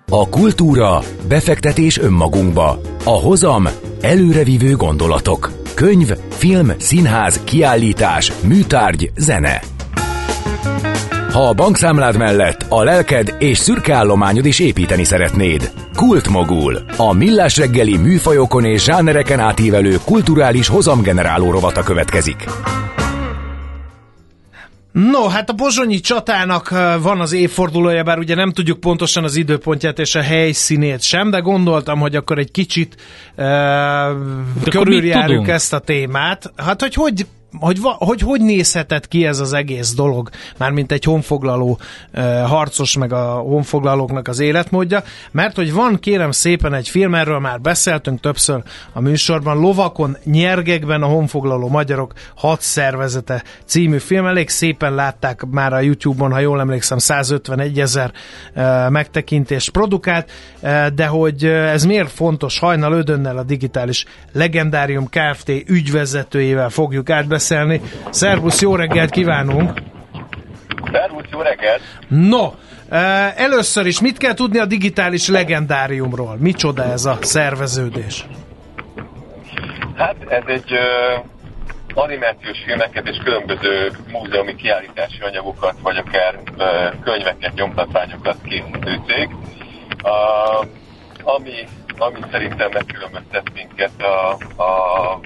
A 0.09 0.29
kultúra, 0.29 1.01
befektetés 1.27 1.97
önmagunkba, 1.97 2.81
a 3.03 3.09
hozam, 3.09 3.67
előrevívő 4.01 4.75
gondolatok, 4.75 5.51
könyv, 5.73 6.11
film, 6.29 6.71
színház, 6.77 7.39
kiállítás, 7.43 8.31
műtárgy, 8.47 9.11
zene. 9.17 9.61
Ha 11.31 11.47
a 11.47 11.53
bankszámlád 11.53 12.17
mellett 12.17 12.65
a 12.69 12.83
lelked 12.83 13.35
és 13.39 13.57
szürke 13.57 13.93
állományod 13.93 14.45
is 14.45 14.59
építeni 14.59 15.03
szeretnéd. 15.03 15.71
Kultmogul. 15.95 16.77
A 16.97 17.13
millás 17.13 17.57
reggeli 17.57 17.97
műfajokon 17.97 18.65
és 18.65 18.83
zsánereken 18.83 19.39
átívelő 19.39 19.95
kulturális 20.05 20.67
hozamgeneráló 20.67 21.51
rovata 21.51 21.83
következik. 21.83 22.45
No, 24.91 25.27
hát 25.27 25.49
a 25.49 25.53
pozsonyi 25.53 25.99
csatának 25.99 26.69
van 27.01 27.19
az 27.19 27.33
évfordulója, 27.33 28.03
bár 28.03 28.17
ugye 28.17 28.35
nem 28.35 28.51
tudjuk 28.51 28.79
pontosan 28.79 29.23
az 29.23 29.35
időpontját 29.35 29.99
és 29.99 30.15
a 30.15 30.21
helyszínét 30.21 31.01
sem, 31.01 31.29
de 31.29 31.39
gondoltam, 31.39 31.99
hogy 31.99 32.15
akkor 32.15 32.37
egy 32.37 32.51
kicsit 32.51 32.95
uh, 33.37 33.45
körüljárjuk 34.69 35.47
ezt 35.47 35.73
a 35.73 35.79
témát. 35.79 36.51
Hát, 36.55 36.81
hogy 36.81 36.93
hogy 36.93 37.25
hogy, 37.59 37.77
hogy 37.81 38.21
hogy 38.21 38.41
nézhetett 38.41 39.07
ki 39.07 39.25
ez 39.25 39.39
az 39.39 39.53
egész 39.53 39.93
dolog, 39.93 40.29
mármint 40.57 40.91
egy 40.91 41.03
honfoglaló 41.03 41.79
harcos, 42.45 42.97
meg 42.97 43.13
a 43.13 43.33
honfoglalóknak 43.33 44.27
az 44.27 44.39
életmódja, 44.39 45.03
mert 45.31 45.55
hogy 45.55 45.73
van 45.73 45.99
kérem 45.99 46.31
szépen 46.31 46.73
egy 46.73 46.89
film, 46.89 47.15
erről 47.15 47.39
már 47.39 47.61
beszéltünk 47.61 48.19
többször 48.19 48.63
a 48.93 48.99
műsorban, 49.01 49.57
Lovakon 49.57 50.17
nyergekben 50.23 51.01
a 51.01 51.07
honfoglaló 51.07 51.67
magyarok 51.67 52.13
hat 52.35 52.61
szervezete 52.61 53.43
című 53.65 53.97
film, 53.97 54.25
elég 54.25 54.49
szépen 54.49 54.95
látták 54.95 55.45
már 55.51 55.73
a 55.73 55.79
YouTube-on, 55.79 56.31
ha 56.31 56.39
jól 56.39 56.59
emlékszem, 56.59 56.97
151 56.97 57.79
ezer 57.79 58.11
megtekintést 58.89 59.69
produkált, 59.69 60.31
de 60.93 61.05
hogy 61.05 61.45
ez 61.45 61.83
miért 61.83 62.11
fontos, 62.11 62.59
Hajnal 62.59 62.93
Ödönnel 62.93 63.37
a 63.37 63.43
digitális 63.43 64.05
legendárium 64.31 65.09
Kft. 65.09 65.49
ügyvezetőjével 65.49 66.69
fogjuk 66.69 67.09
átbeszélni, 67.09 67.39
beszélni. 67.41 67.81
Szervusz, 68.09 68.61
jó 68.61 68.75
reggelt 68.75 69.09
kívánunk! 69.09 69.79
Szervusz, 70.91 71.25
jó 71.31 71.41
reggelt! 71.41 71.81
No, 72.07 72.51
először 73.35 73.85
is 73.85 74.01
mit 74.01 74.17
kell 74.17 74.33
tudni 74.33 74.59
a 74.59 74.65
digitális 74.65 75.27
legendáriumról? 75.27 76.35
Micsoda 76.39 76.83
ez 76.83 77.05
a 77.05 77.17
szerveződés? 77.21 78.25
Hát 79.95 80.15
ez 80.27 80.43
egy 80.47 80.71
animációs 81.93 82.57
filmeket 82.65 83.07
és 83.07 83.17
különböző 83.23 83.91
múzeumi 84.11 84.55
kiállítási 84.55 85.21
anyagokat, 85.21 85.75
vagy 85.81 85.97
akár 85.97 86.39
könyveket, 87.03 87.53
nyomtatványokat 87.53 88.37
készítő 88.43 88.99
cég. 89.07 89.29
Ami, 91.23 91.67
ami 91.97 92.19
szerintem 92.31 92.69
megkülönböztet 92.73 93.51
minket 93.53 94.01
a, 94.01 94.31
a 94.63 95.19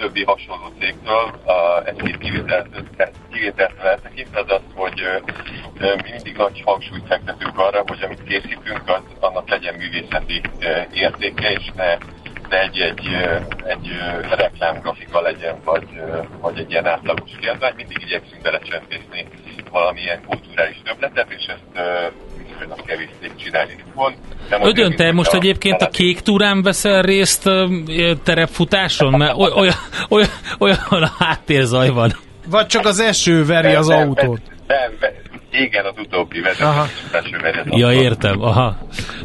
többi 0.00 0.24
hasonló 0.24 0.72
cégtől 0.78 1.40
egy-két 1.84 2.18
kivételtől 2.18 3.86
eltekintve, 3.86 4.40
az 4.40 4.50
az, 4.50 4.62
hogy 4.74 5.00
mi 6.02 6.10
mindig 6.10 6.36
nagy 6.36 6.62
hangsúlyt 6.64 7.06
fektetünk 7.06 7.58
arra, 7.58 7.82
hogy 7.86 8.02
amit 8.02 8.22
készítünk, 8.22 8.82
az 8.86 9.02
annak 9.20 9.48
legyen 9.48 9.74
művészeti 9.74 10.40
értéke, 10.92 11.50
és 11.50 11.70
ne, 11.76 11.96
ne 12.48 12.60
egy, 12.60 12.80
egy, 12.80 13.06
egy 13.64 13.88
reklámgrafika 14.30 15.20
legyen, 15.20 15.56
vagy, 15.64 15.88
vagy 16.40 16.58
egy 16.58 16.70
ilyen 16.70 16.86
átlagos 16.86 17.30
kiadvány. 17.40 17.74
Mindig 17.76 18.02
igyekszünk 18.02 18.42
belecsempészni 18.42 19.26
valamilyen 19.70 20.24
kulturális 20.26 20.80
többletet, 20.84 21.30
és 21.30 21.44
ezt 21.46 21.86
viszonylag 22.60 22.86
kevés 22.86 23.08
cég 23.20 23.30
csinálni 23.36 23.76
van. 23.94 24.14
Ödön, 24.62 24.96
te 24.96 25.12
most 25.12 25.32
egyébként 25.32 25.82
a 25.82 25.88
kék 25.88 26.20
túrán 26.20 26.62
veszel 26.62 27.02
részt 27.02 27.50
terepfutáson? 28.22 29.12
Mert 29.18 29.34
olyan, 29.36 29.74
olyan, 30.08 30.28
olyan 30.58 31.02
a 31.02 31.10
háttérzaj 31.18 31.88
van. 31.88 32.12
Vagy 32.46 32.66
csak 32.66 32.86
az 32.86 33.00
eső 33.00 33.44
veri 33.44 33.74
az 33.74 33.86
nem, 33.86 33.98
autót? 33.98 34.40
Nem, 34.66 34.92
nem, 35.00 35.12
igen, 35.50 35.84
az 35.84 35.94
utóbbi 35.98 36.40
vezető. 36.40 37.70
Ja, 37.76 37.92
értem, 37.92 38.42
aha. 38.42 38.76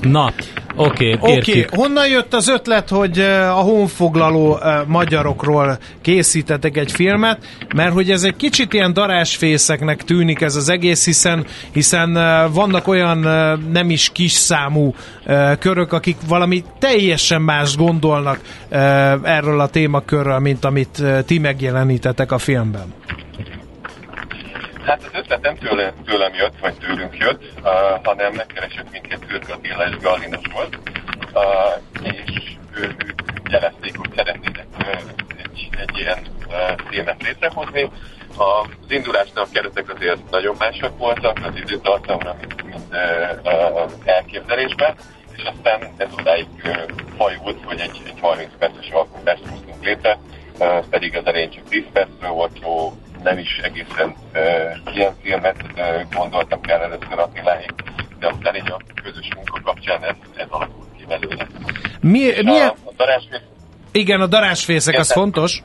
Na, 0.01 0.33
Oké, 0.77 1.13
okay, 1.13 1.37
Oké, 1.37 1.63
okay. 1.63 1.79
honnan 1.79 2.07
jött 2.07 2.33
az 2.33 2.47
ötlet, 2.47 2.89
hogy 2.89 3.19
a 3.19 3.61
honfoglaló 3.61 4.59
magyarokról 4.87 5.77
készítetek 6.01 6.77
egy 6.77 6.91
filmet? 6.91 7.45
Mert 7.75 7.93
hogy 7.93 8.11
ez 8.11 8.23
egy 8.23 8.35
kicsit 8.35 8.73
ilyen 8.73 8.93
darásfészeknek 8.93 10.03
tűnik 10.03 10.41
ez 10.41 10.55
az 10.55 10.69
egész, 10.69 11.05
hiszen, 11.05 11.45
hiszen 11.71 12.13
vannak 12.51 12.87
olyan 12.87 13.17
nem 13.71 13.89
is 13.89 14.09
kis 14.13 14.31
számú 14.31 14.95
körök, 15.59 15.93
akik 15.93 16.17
valami 16.27 16.63
teljesen 16.79 17.41
más 17.41 17.75
gondolnak 17.75 18.39
erről 19.23 19.59
a 19.59 19.67
témakörről, 19.67 20.39
mint 20.39 20.65
amit 20.65 21.03
ti 21.25 21.39
megjelenítetek 21.39 22.31
a 22.31 22.37
filmben. 22.37 22.93
Hát 24.85 25.03
az 25.03 25.09
ötlet 25.13 25.41
nem 25.41 25.55
tőle, 25.55 25.93
tőlem 26.05 26.33
jött, 26.33 26.59
vagy 26.59 26.73
tőlünk 26.73 27.17
jött, 27.17 27.43
uh, 27.63 27.69
hanem 28.03 28.33
megkeresett 28.33 28.91
minket 28.91 29.25
Kürk 29.27 29.49
Attila 29.49 29.87
és 29.87 29.97
Galina 29.97 30.39
volt, 30.53 30.79
uh, 31.33 32.03
és 32.03 32.55
ők 32.75 33.03
jelezték, 33.49 33.97
hogy 33.97 34.09
szeretnének 34.15 34.65
uh, 34.79 34.87
egy, 35.37 35.69
egy 35.77 35.97
ilyen 35.97 36.19
uh, 37.07 37.15
létrehozni. 37.19 37.89
Az 38.37 38.91
indulásnak 38.91 39.51
keretek 39.51 39.93
azért 39.93 40.29
nagyon 40.29 40.55
mások 40.59 40.97
voltak 40.97 41.39
az 41.45 41.55
időtartamra, 41.55 42.35
mint, 42.39 42.63
mint 42.63 42.93
uh, 43.43 43.91
elképzelésben, 44.05 44.95
és 45.35 45.43
aztán 45.43 45.93
ez 45.97 46.09
odáig 46.19 46.47
uh, 46.63 46.75
fajult, 47.17 47.63
hogy 47.63 47.79
egy, 47.79 48.01
egy 48.05 48.19
30 48.21 48.49
perces 48.59 48.89
alkotást 48.89 49.47
hoztunk 49.49 49.83
létre, 49.83 50.19
uh, 50.59 50.85
pedig 50.89 51.17
az 51.17 51.25
elején 51.25 51.49
csak 51.49 51.63
10 51.69 51.83
percről 51.93 52.29
volt 52.29 52.59
szó, 52.61 52.93
nem 53.25 53.37
is 53.37 53.57
egészen 53.57 54.15
uh, 54.33 54.95
ilyen 54.95 55.13
filmet 55.21 55.55
uh, 55.75 56.15
gondoltak 56.15 56.69
el 56.69 56.81
először 56.81 57.19
Attiláig, 57.19 57.73
de 58.19 58.27
aztán 58.27 58.55
így 58.55 58.71
a 58.71 58.79
közös 59.03 59.27
munka 59.35 59.59
kapcsán 59.63 60.03
ez, 60.03 60.15
ez 60.35 60.47
alakult 60.49 60.89
ki 60.97 61.05
belőle. 61.07 61.47
Mi, 62.01 62.33
milyen... 62.41 62.67
A, 62.67 62.89
a 62.89 62.93
darásfész... 62.97 63.39
Igen, 63.91 64.21
a 64.21 64.27
darásfészek, 64.27 64.93
igen, 64.93 65.01
az 65.01 65.07
tehát, 65.07 65.23
fontos. 65.23 65.63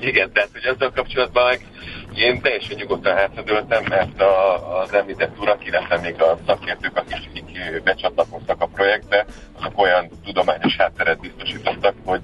Igen, 0.00 0.32
tehát 0.32 0.48
hogy 0.52 0.64
ezzel 0.64 0.90
kapcsolatban 0.94 1.44
meg 1.44 1.66
én 2.14 2.40
teljesen 2.40 2.76
nyugodtan 2.76 3.16
hátradőltem, 3.16 3.84
mert 3.88 4.20
a, 4.20 4.80
az 4.80 4.94
említett 4.94 5.38
urak, 5.38 5.66
illetve 5.66 5.98
még 5.98 6.22
a 6.22 6.38
szakértők, 6.46 6.96
akik 6.96 7.82
becsatlakoztak 7.84 8.60
a 8.62 8.66
projektbe, 8.66 9.26
azok 9.58 9.78
olyan 9.78 10.08
tudományos 10.24 10.76
hátteret 10.76 11.20
biztosítottak, 11.20 11.94
hogy 12.04 12.20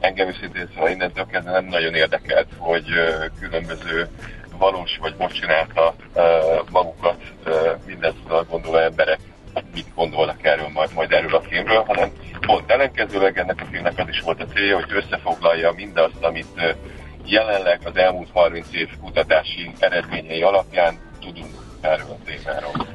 engem 0.00 0.28
őszintén 0.28 0.68
szóval 0.74 0.90
innentől 0.90 1.26
kezdve 1.26 1.50
nem 1.50 1.64
nagyon 1.64 1.94
érdekelt, 1.94 2.48
hogy 2.56 2.84
különböző 3.40 4.08
valós 4.58 4.98
vagy 5.00 5.14
most 5.18 5.40
csinálta 5.40 5.94
magukat 6.70 7.22
mindent 7.86 8.48
gondoló 8.48 8.76
emberek 8.76 9.18
mit 9.74 9.94
gondolnak 9.94 10.44
erről 10.44 10.68
majd, 10.72 10.90
majd 10.94 11.12
erről 11.12 11.34
a 11.34 11.40
filmről, 11.40 11.82
hanem 11.86 12.12
pont 12.40 12.70
ellenkezőleg 12.70 13.38
ennek 13.38 13.60
a 13.60 13.66
filmnek 13.70 13.98
az 13.98 14.08
is 14.08 14.20
volt 14.20 14.42
a 14.42 14.46
célja, 14.46 14.74
hogy 14.74 14.92
összefoglalja 14.92 15.72
mindazt, 15.72 16.22
amit 16.24 16.76
jelenleg 17.24 17.80
az 17.84 17.96
elmúlt 17.96 18.28
30 18.32 18.66
év 18.72 18.88
kutatási 19.02 19.70
eredményei 19.78 20.42
alapján 20.42 20.98
tudunk 21.20 21.54
erről 21.80 22.10
a 22.10 22.24
témáról. 22.24 22.87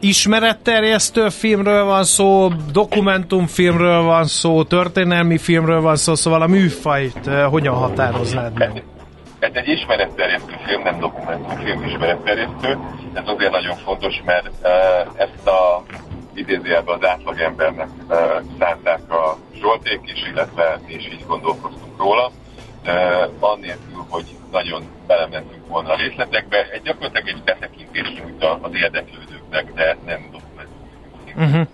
Ismeretterjesztő 0.00 1.28
filmről 1.28 1.84
van 1.84 2.04
szó, 2.04 2.48
dokumentumfilmről 2.72 4.02
van 4.02 4.24
szó, 4.24 4.64
történelmi 4.64 5.38
filmről 5.38 5.80
van 5.80 5.96
szó, 5.96 6.14
szóval 6.14 6.42
a 6.42 6.46
műfajt 6.46 7.30
hogyan 7.50 7.74
határoznád 7.74 8.58
meg? 8.58 8.82
Ez 9.38 9.50
egy 9.52 9.68
ismeretterjesztő 9.68 10.54
film, 10.66 10.82
nem 10.82 10.98
dokumentumfilm 10.98 11.84
ismeretterjesztő. 11.84 12.78
Ez 13.12 13.22
azért 13.26 13.52
nagyon 13.52 13.76
fontos, 13.76 14.22
mert 14.24 14.50
ezt 15.16 15.46
a 15.46 15.82
idézőjelben 16.34 16.98
az 17.00 17.08
átlagembernek 17.08 17.88
szánták 18.58 19.10
a 19.10 19.36
Zsolték 19.60 20.00
is, 20.02 20.28
illetve 20.32 20.80
és 20.86 21.04
így 21.04 21.24
gondolkoztunk 21.26 21.98
róla. 21.98 22.30
Annélkül, 23.40 24.04
hogy 24.08 24.35
nagyon 24.50 24.84
belementünk 25.06 25.66
volna 25.66 25.92
a 25.92 25.96
részletekbe. 25.96 26.68
Egy 26.72 26.82
gyakorlatilag 26.82 27.28
egy 27.28 27.42
betekintés 27.44 28.08
nyújt 28.08 28.44
az 28.60 28.70
érdeklődőknek, 28.74 29.72
de 29.74 29.96
nem 30.06 30.28
dokumentum. 30.32 30.76
Uh-huh. 31.36 31.66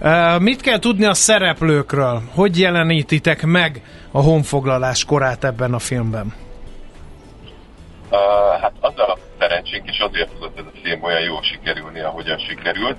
Uh, 0.00 0.40
mit 0.40 0.60
kell 0.60 0.78
tudni 0.78 1.04
a 1.04 1.14
szereplőkről? 1.14 2.22
Hogy 2.34 2.58
jelenítitek 2.58 3.42
meg 3.42 3.82
a 4.10 4.20
honfoglalás 4.20 5.04
korát 5.04 5.44
ebben 5.44 5.74
a 5.74 5.78
filmben? 5.78 6.34
Uh, 8.10 8.60
hát 8.60 8.72
az 8.80 8.98
a 8.98 9.18
szerencsénk, 9.38 9.88
és 9.88 9.98
azért 9.98 10.30
tudott 10.30 10.58
ez 10.58 10.64
a 10.64 10.78
film 10.82 11.02
olyan 11.02 11.20
jól 11.20 11.42
sikerülni, 11.42 12.00
ahogyan 12.00 12.38
sikerült, 12.38 12.98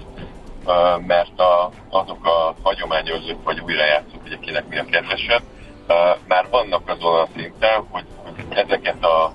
uh, 0.65 0.73
mert 1.07 1.39
a, 1.39 1.71
azok 1.89 2.25
a 2.25 2.55
hagyományozók 2.63 3.43
vagy 3.43 3.59
újrajátszók, 3.59 4.21
hogy 4.21 4.37
akinek 4.41 4.67
mi 4.67 4.77
a 4.77 4.85
kedvesebb, 4.91 5.41
már 6.27 6.45
vannak 6.49 6.89
azon 6.89 7.19
a 7.19 7.27
szinten, 7.35 7.85
hogy 7.89 8.03
ezeket 8.49 9.03
a 9.03 9.33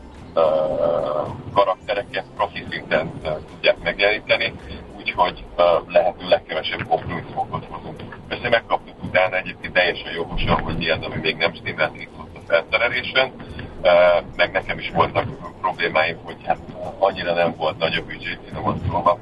karaktereket 1.55 2.25
profi 2.37 2.65
szinten 2.71 3.11
tudják 3.49 3.77
megjeleníteni, 3.83 4.53
úgyhogy 4.97 5.45
lehető 5.87 6.29
legkevesebb 6.29 6.87
kompromisszumokat 6.89 7.65
hozunk. 7.69 8.03
Persze 8.29 8.49
megkaptuk 8.49 9.03
utána 9.03 9.37
egyébként 9.37 9.73
teljesen 9.73 10.13
jogosan, 10.13 10.61
hogy 10.61 10.77
mi 10.77 10.91
az, 10.91 11.03
ami 11.03 11.17
még 11.17 11.37
nem 11.37 11.55
stimmelt 11.55 12.01
itt 12.01 12.13
a 12.35 12.41
felszerelésen, 12.47 13.33
meg 14.37 14.53
nekem 14.53 14.79
is 14.79 14.91
voltak 14.91 15.27
problémáim, 15.61 16.17
hogy 16.25 16.37
hát 16.47 16.59
annyira 16.99 17.35
nem 17.35 17.55
volt 17.57 17.79
nagy 17.79 17.95
a 17.95 18.03
büdzsé, 18.03 18.39
szólva, 18.91 19.17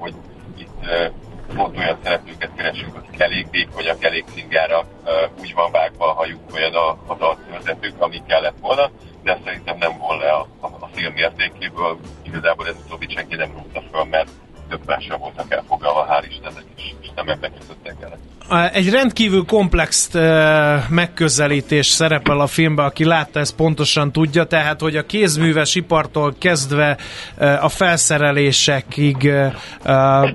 Egy 18.78 18.90
rendkívül 18.90 19.44
komplex 19.44 20.10
megközelítés 20.88 21.86
szerepel 21.86 22.40
a 22.40 22.46
filmben, 22.46 22.84
aki 22.84 23.04
látta 23.04 23.40
ezt 23.40 23.54
pontosan 23.54 24.12
tudja, 24.12 24.44
tehát 24.44 24.80
hogy 24.80 24.96
a 24.96 25.06
kézműves 25.06 25.74
ipartól 25.74 26.34
kezdve 26.38 26.96
a 27.60 27.68
felszerelésekig, 27.68 29.30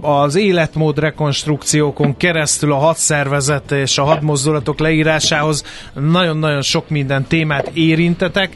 az 0.01 0.35
életmód 0.35 0.99
rekonstrukciókon 0.99 2.17
keresztül 2.17 2.71
a 2.71 2.77
hadszervezet 2.77 3.71
és 3.71 3.97
a 3.97 4.03
hadmozdulatok 4.03 4.79
leírásához 4.79 5.63
nagyon-nagyon 5.93 6.61
sok 6.61 6.89
minden 6.89 7.25
témát 7.27 7.71
érintetek, 7.73 8.55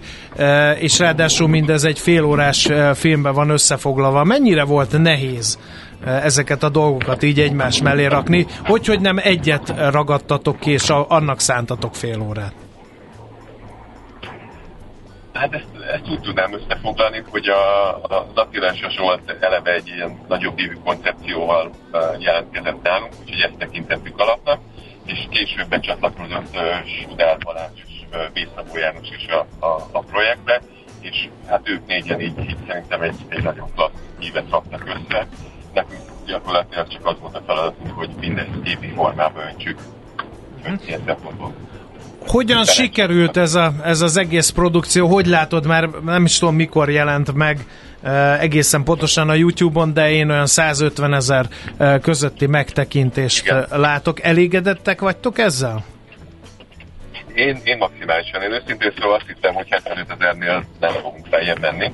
és 0.80 1.00
ráadásul 1.00 1.48
mindez 1.48 1.84
egy 1.84 2.00
félórás 2.00 2.68
filmben 2.94 3.34
van 3.34 3.50
összefoglalva. 3.50 4.24
Mennyire 4.24 4.64
volt 4.64 4.98
nehéz 4.98 5.60
ezeket 6.06 6.64
a 6.64 6.70
dolgokat 6.70 7.24
így 7.24 7.40
egymás 7.40 7.82
mellé 7.82 8.06
rakni, 8.06 8.46
hogy, 8.66 8.86
hogy 8.86 9.02
nem 9.02 9.18
egyet 9.18 9.74
ragadtatok 9.90 10.60
ki, 10.60 10.72
és 10.72 10.90
annak 10.90 11.40
szántatok 11.40 11.96
fél 11.96 12.22
órát? 12.22 12.54
Hát 15.34 15.54
ezt, 15.54 15.68
ezt 15.94 16.10
úgy 16.10 16.20
tudnám 16.20 16.54
összefoglalni, 16.54 17.24
hogy 17.30 17.48
a, 17.48 17.90
a 17.96 18.28
Attilás 18.34 18.86
Zsolt 18.90 19.36
eleve 19.40 19.74
egy 19.74 19.88
ilyen 19.88 20.20
nagyobb 20.28 20.60
évű 20.60 20.78
koncepcióval 20.84 21.72
jelentkezett 22.18 22.84
nálunk, 22.84 23.14
úgyhogy 23.22 23.40
ezt 23.40 23.58
tekintettük 23.58 24.20
alapnak, 24.20 24.60
és 25.06 25.28
később 25.30 25.68
becsatlakozott 25.68 26.56
uh, 26.56 26.62
Sudár 26.86 27.38
Balázs 27.38 27.80
és 27.86 28.06
Bészabó 28.34 28.78
János 28.78 29.10
is 29.10 29.28
a, 29.28 29.66
a, 29.66 29.88
a 29.92 30.00
projektbe, 30.00 30.62
és 31.02 31.30
hát 31.48 31.70
ők 31.70 31.86
négyen 31.88 32.22
így, 32.22 32.40
így 32.40 32.58
szerintem 32.68 33.02
egy, 33.02 33.16
egy 33.30 33.44
nagyon 33.44 33.72
klassz 33.76 33.92
hívet 34.20 34.50
raktak 34.50 34.84
össze, 34.86 35.28
nekünk 35.78 36.02
gyakorlatilag 36.26 36.88
csak 36.88 37.06
az 37.06 37.16
volt 37.22 37.36
a 37.36 37.42
feladatunk, 37.46 37.92
hogy 37.92 38.10
mindezt 38.20 38.50
képi 38.64 38.92
formába 38.96 39.40
öntsük. 39.52 39.80
Ilyen 40.86 41.02
szempontból. 41.06 41.54
Hogyan 42.28 42.66
sikerült 42.66 43.38
ez, 43.38 43.56
a, 43.56 43.74
ez 43.84 44.02
az 44.02 44.18
egész 44.18 44.50
produkció? 44.50 45.08
Hogy 45.08 45.26
látod, 45.26 45.66
már 45.66 45.90
nem 45.90 46.26
is 46.26 46.38
tudom 46.38 46.56
mikor 46.56 46.90
jelent 46.90 47.34
meg 47.34 47.66
e, 48.04 48.40
egészen 48.40 48.84
pontosan 48.84 49.30
a 49.30 49.34
YouTube-on, 49.34 49.94
de 49.94 50.12
én 50.12 50.30
olyan 50.30 50.46
150 50.46 51.14
ezer 51.14 51.46
e, 51.78 52.00
közötti 52.00 52.46
megtekintést 52.46 53.46
Igen. 53.46 53.66
látok. 53.70 54.24
Elégedettek 54.24 55.02
vagytok 55.02 55.40
ezzel? 55.40 55.84
Én, 57.34 57.62
én 57.64 57.78
maximálisan. 57.78 58.42
Én 58.42 58.52
őszintén 58.52 58.92
szóval 58.98 59.16
azt 59.16 59.28
hittem, 59.28 59.54
hogy 59.54 59.68
75 59.70 60.12
ezernél 60.20 60.64
nem 60.80 60.92
fogunk 60.92 61.26
feljebb 61.30 61.60
menni 61.60 61.92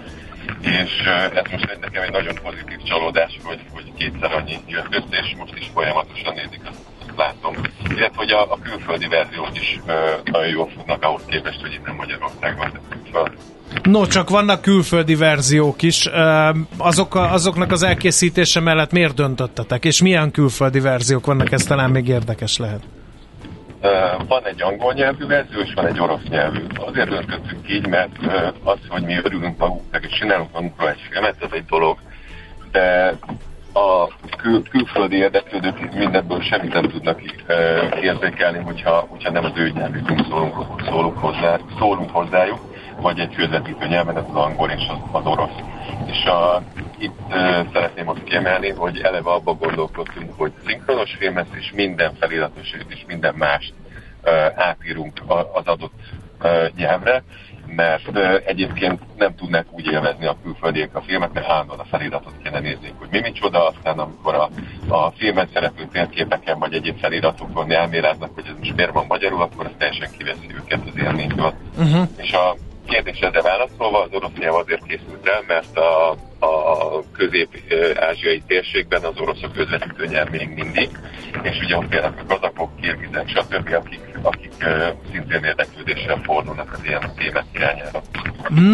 és 0.62 0.92
ez 1.34 1.52
most 1.52 1.78
nekem 1.82 2.02
egy 2.04 2.12
nagyon 2.12 2.36
pozitív 2.44 2.78
csalódás, 2.84 3.40
hogy, 3.44 3.60
hogy 3.74 3.94
kétszer 3.98 4.32
annyi 4.34 4.58
jött 4.68 4.96
össze, 4.96 5.18
és 5.24 5.36
most 5.38 5.54
is 5.58 5.70
folyamatosan 5.74 6.34
nézik, 6.34 6.62
látom. 7.16 7.56
Illetve, 7.90 8.16
hogy 8.16 8.32
a, 8.32 8.52
a 8.52 8.60
külföldi 8.64 9.08
verziók 9.08 9.50
is 9.54 9.80
nagyon 10.24 10.50
jól 10.50 10.70
futnak 10.76 11.04
ahhoz 11.04 11.22
képest, 11.28 11.62
hogy 11.62 11.74
innen 11.74 11.96
Magyarországon 11.96 12.72
tettük 12.72 13.06
fel. 13.12 13.32
No, 13.84 14.08
csak 14.08 14.30
vannak 14.30 14.62
külföldi 14.62 15.16
verziók 15.16 15.82
is. 15.82 16.10
Azok 16.78 17.16
azoknak 17.16 17.72
az 17.72 17.84
elkészítése 17.84 18.60
mellett 18.60 18.92
miért 18.92 19.16
döntöttetek? 19.16 19.86
És 19.86 20.02
milyen 20.02 20.32
külföldi 20.32 20.80
verziók 20.80 21.26
vannak? 21.26 21.52
Ez 21.52 21.64
talán 21.64 21.90
még 21.90 22.08
érdekes 22.08 22.58
lehet. 22.58 22.84
Van 24.28 24.46
egy 24.46 24.62
angol 24.62 24.94
nyelvű 24.94 25.26
verzió, 25.26 25.60
és 25.60 25.74
van 25.74 25.86
egy 25.86 26.00
orosz 26.00 26.28
nyelvű. 26.30 26.60
Azért 26.76 27.10
döntöttük 27.10 27.70
így, 27.70 27.88
mert 27.88 28.18
az, 28.64 28.78
hogy 28.88 29.04
mi 29.04 29.18
örülünk 29.24 29.58
magunknak, 29.58 30.06
és 30.06 30.18
csinálunk 30.18 30.52
magunkról 30.54 30.90
egy 30.90 31.08
filmet, 31.10 31.36
ez 31.44 31.50
egy 31.52 31.66
dolog, 31.66 31.98
de 32.72 33.18
a 33.74 34.08
kül- 34.38 34.70
külföldi 34.70 35.16
érdeklődők 35.16 35.94
mindebből 35.94 36.42
semmit 36.42 36.74
nem 36.74 36.90
tudnak 36.90 37.22
érzékelni, 38.02 38.58
hogyha, 38.58 39.06
hogyha 39.10 39.32
nem 39.32 39.46
az 39.46 39.52
ő 39.56 39.70
nyelvükünk 39.70 40.26
szólunk, 40.30 40.82
szólunk, 40.86 41.18
hozzá, 41.18 41.60
szólunk 41.80 42.10
hozzájuk, 42.10 42.73
vagy 43.04 43.20
egy 43.20 43.36
közvetítő 43.36 43.88
nyelven, 43.88 44.18
ez 44.18 44.24
az 44.30 44.36
angol 44.36 44.70
és 44.70 44.88
az, 44.88 44.98
az 45.12 45.26
orosz. 45.26 45.60
És 46.06 46.26
a, 46.26 46.62
itt 46.98 47.20
uh, 47.28 47.34
szeretném 47.74 48.10
azt 48.10 48.24
kiemelni, 48.24 48.70
hogy 48.70 49.00
eleve 49.02 49.30
abba 49.30 49.54
gondolkodtunk, 49.54 50.38
hogy 50.38 50.52
szinkronos 50.66 51.16
filmet 51.20 51.48
és 51.60 51.72
minden 51.76 52.14
feliratos 52.20 52.72
és 52.88 53.04
minden 53.08 53.36
mást 53.36 53.74
uh, 54.24 54.32
átírunk 54.56 55.22
az 55.54 55.66
adott 55.66 55.94
uh, 56.42 56.68
nyelvre, 56.76 57.24
mert 57.66 58.08
uh, 58.08 58.42
egyébként 58.46 59.02
nem 59.18 59.36
tudnak 59.36 59.66
úgy 59.72 59.86
élvezni 59.92 60.26
a 60.26 60.38
külföldiek 60.44 60.96
a 60.96 61.02
filmet, 61.02 61.34
mert 61.34 61.50
állandóan 61.50 61.80
a 61.80 61.86
feliratot 61.90 62.34
kéne 62.44 62.60
nézni, 62.60 62.94
hogy 63.00 63.08
mi 63.12 63.20
micsoda, 63.20 63.68
aztán 63.68 64.00
amikor 64.00 64.36
a, 64.36 64.50
a 64.88 65.12
filmet 65.12 65.50
szereplő 65.54 65.88
térképeken 65.92 66.60
vagy 66.60 66.74
egyéb 66.74 67.00
feliratokon 67.00 67.72
elméráznak, 67.72 68.34
hogy 68.34 68.46
ez 68.48 68.58
most 68.58 68.76
miért 68.76 68.94
van 68.94 69.06
magyarul, 69.08 69.42
akkor 69.42 69.66
az 69.66 69.72
teljesen 69.78 70.10
kiveszi 70.18 70.48
őket 70.56 70.80
az 70.88 70.98
élményből. 70.98 71.54
Uh-huh. 71.78 72.08
És 72.18 72.34
a 72.34 72.56
kérdésedre 72.88 73.42
válaszolva, 73.42 74.02
az 74.02 74.10
orosz 74.12 74.38
nyelv 74.40 74.56
azért 74.56 74.86
készült 74.88 75.28
el, 75.28 75.44
mert 75.48 75.78
a, 75.78 76.16
a 76.46 77.04
közép-ázsiai 77.18 78.42
térségben 78.48 79.04
az 79.04 79.20
oroszok 79.20 79.54
közvetítő 79.54 80.06
nyelv 80.06 80.30
még 80.30 80.50
mindig, 80.56 80.90
és 81.42 81.58
ugye 81.64 81.78
ott 81.78 81.88
például 81.88 82.14
a 82.18 82.34
kazakok, 82.34 82.70
kirgizek, 82.82 83.28
stb., 83.28 83.74
akik, 83.74 84.00
akik 84.22 84.54
szintén 85.12 85.44
érdeklődéssel 85.44 86.22
fordulnak 86.24 86.74
az 86.74 86.80
ilyen 86.84 87.12
témák 87.18 87.46
irányára. 87.54 88.02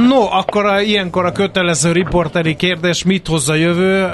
No, 0.07 0.25
akkor 0.31 0.65
a, 0.65 0.81
ilyenkor 0.81 1.25
a 1.25 1.31
kötelező 1.31 1.91
riporteri 1.91 2.55
kérdés, 2.55 3.03
mit 3.03 3.27
hoz 3.27 3.49
a 3.49 3.55
jövő? 3.55 4.07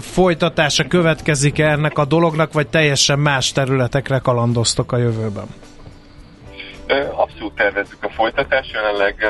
Folytatása 0.00 0.86
következik 0.86 1.58
-e 1.58 1.70
ennek 1.70 1.98
a 1.98 2.04
dolognak, 2.04 2.52
vagy 2.52 2.68
teljesen 2.68 3.18
más 3.18 3.52
területekre 3.52 4.18
kalandoztok 4.18 4.92
a 4.92 4.96
jövőben? 4.96 5.46
Abszolút 7.14 7.54
tervezzük 7.54 8.04
a 8.04 8.10
folytatást, 8.10 8.72
jelenleg 8.72 9.26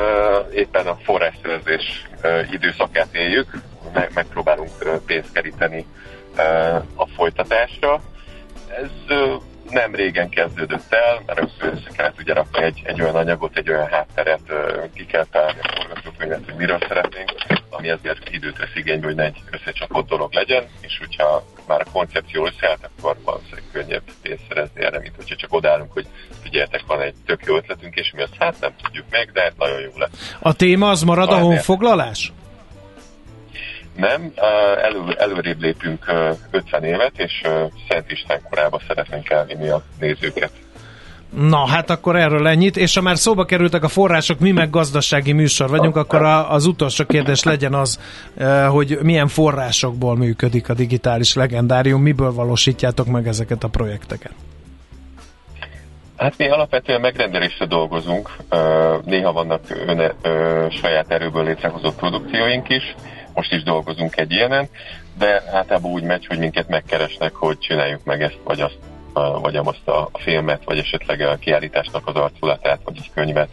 éppen 0.53 0.87
a 0.87 0.97
forrásszerzés 1.03 2.07
időszakát 2.51 3.15
éljük, 3.15 3.49
megpróbálunk 4.13 5.03
pénzt 5.05 5.31
keríteni 5.31 5.85
a 6.95 7.05
folytatásra. 7.05 8.01
Ez 8.67 9.17
nem 9.71 9.95
régen 9.95 10.29
kezdődött 10.29 10.93
el, 10.93 11.21
mert 11.25 11.51
össze 11.59 11.89
kellett 11.95 12.19
ugye 12.19 12.33
rakni 12.33 12.63
egy, 12.63 12.81
egy 12.83 13.01
olyan 13.01 13.15
anyagot, 13.15 13.57
egy 13.57 13.69
olyan 13.69 13.87
hátteret, 13.87 14.41
ki 14.93 15.05
kell 15.05 15.25
találni 15.31 15.59
a 15.61 15.71
forgatókönyvet, 15.75 16.45
hogy 16.45 16.55
miről 16.55 16.79
szeretnénk, 16.87 17.31
ami 17.69 17.89
ezért 17.89 18.29
időt 18.29 18.57
vesz 18.57 18.75
igénybe, 18.75 19.05
hogy 19.05 19.15
ne 19.15 19.23
egy 19.23 19.41
összecsapott 19.51 20.07
dolog 20.07 20.33
legyen, 20.33 20.63
és 20.81 20.97
hogyha 20.97 21.43
már 21.67 21.81
a 21.81 21.91
koncepció 21.91 22.45
összeállt, 22.45 22.89
akkor 22.95 23.17
valószínűleg 23.23 23.63
könnyebb 23.71 24.03
pénzt 24.21 24.43
szerezni 24.47 24.83
erre, 24.83 24.99
mint 24.99 25.15
hogyha 25.15 25.35
csak 25.35 25.53
odállunk, 25.53 25.91
hogy 25.91 26.07
figyeljetek, 26.43 26.83
van 26.87 27.01
egy 27.01 27.15
tök 27.25 27.45
jó 27.45 27.55
ötletünk, 27.55 27.95
és 27.95 28.11
mi 28.15 28.21
azt 28.21 28.35
hát 28.39 28.55
nem 28.59 28.71
tudjuk 28.81 29.05
meg, 29.09 29.31
de 29.31 29.53
nagyon 29.57 29.79
jó 29.79 29.91
lesz. 29.95 30.35
A 30.39 30.53
téma 30.53 30.89
az 30.89 31.01
marad 31.01 31.31
a 31.31 31.37
honfoglalás? 31.37 32.31
Nem, 34.01 34.31
elő, 34.83 35.15
előrébb 35.17 35.61
lépünk 35.61 36.05
50 36.51 36.83
évet, 36.83 37.11
és 37.15 37.41
Szent 37.89 38.11
István 38.11 38.41
korába 38.49 38.81
szeretnénk 38.87 39.29
elvinni 39.29 39.69
a 39.69 39.81
nézőket. 39.99 40.51
Na, 41.29 41.67
hát 41.67 41.89
akkor 41.89 42.15
erről 42.15 42.47
ennyit, 42.47 42.77
és 42.77 42.95
ha 42.95 43.01
már 43.01 43.17
szóba 43.17 43.45
kerültek 43.45 43.83
a 43.83 43.87
források, 43.87 44.39
mi 44.39 44.51
meg 44.51 44.69
gazdasági 44.69 45.31
műsor 45.31 45.69
vagyunk, 45.69 45.95
akkor 45.95 46.21
a, 46.21 46.51
az 46.51 46.65
utolsó 46.65 47.05
kérdés 47.05 47.43
legyen 47.43 47.73
az, 47.73 47.99
hogy 48.69 48.97
milyen 49.01 49.27
forrásokból 49.27 50.17
működik 50.17 50.69
a 50.69 50.73
digitális 50.73 51.33
legendárium, 51.33 52.01
miből 52.01 52.33
valósítjátok 52.33 53.07
meg 53.07 53.27
ezeket 53.27 53.63
a 53.63 53.67
projekteket? 53.67 54.31
Hát 56.17 56.37
mi 56.37 56.49
alapvetően 56.49 57.01
megrendelésre 57.01 57.65
dolgozunk, 57.65 58.29
néha 59.03 59.31
vannak 59.31 59.61
öne, 59.85 60.13
saját 60.69 61.11
erőből 61.11 61.43
létrehozott 61.43 61.95
produkcióink 61.95 62.69
is, 62.69 62.95
most 63.33 63.53
is 63.53 63.63
dolgozunk 63.63 64.17
egy 64.17 64.31
ilyenen, 64.31 64.69
de 65.17 65.43
általában 65.51 65.91
úgy 65.91 66.03
megy, 66.03 66.25
hogy 66.25 66.37
minket 66.37 66.67
megkeresnek, 66.67 67.33
hogy 67.33 67.59
csináljuk 67.59 68.03
meg 68.03 68.21
ezt, 68.21 68.37
vagy 68.43 68.61
azt, 68.61 68.77
vagy 69.41 69.55
azt 69.55 69.87
a 69.87 70.09
filmet, 70.13 70.63
vagy 70.65 70.77
esetleg 70.77 71.21
a 71.21 71.35
kiállításnak 71.35 72.07
az 72.07 72.15
arculatát, 72.15 72.79
vagy 72.83 72.97
egy 72.97 73.11
könyvet. 73.13 73.49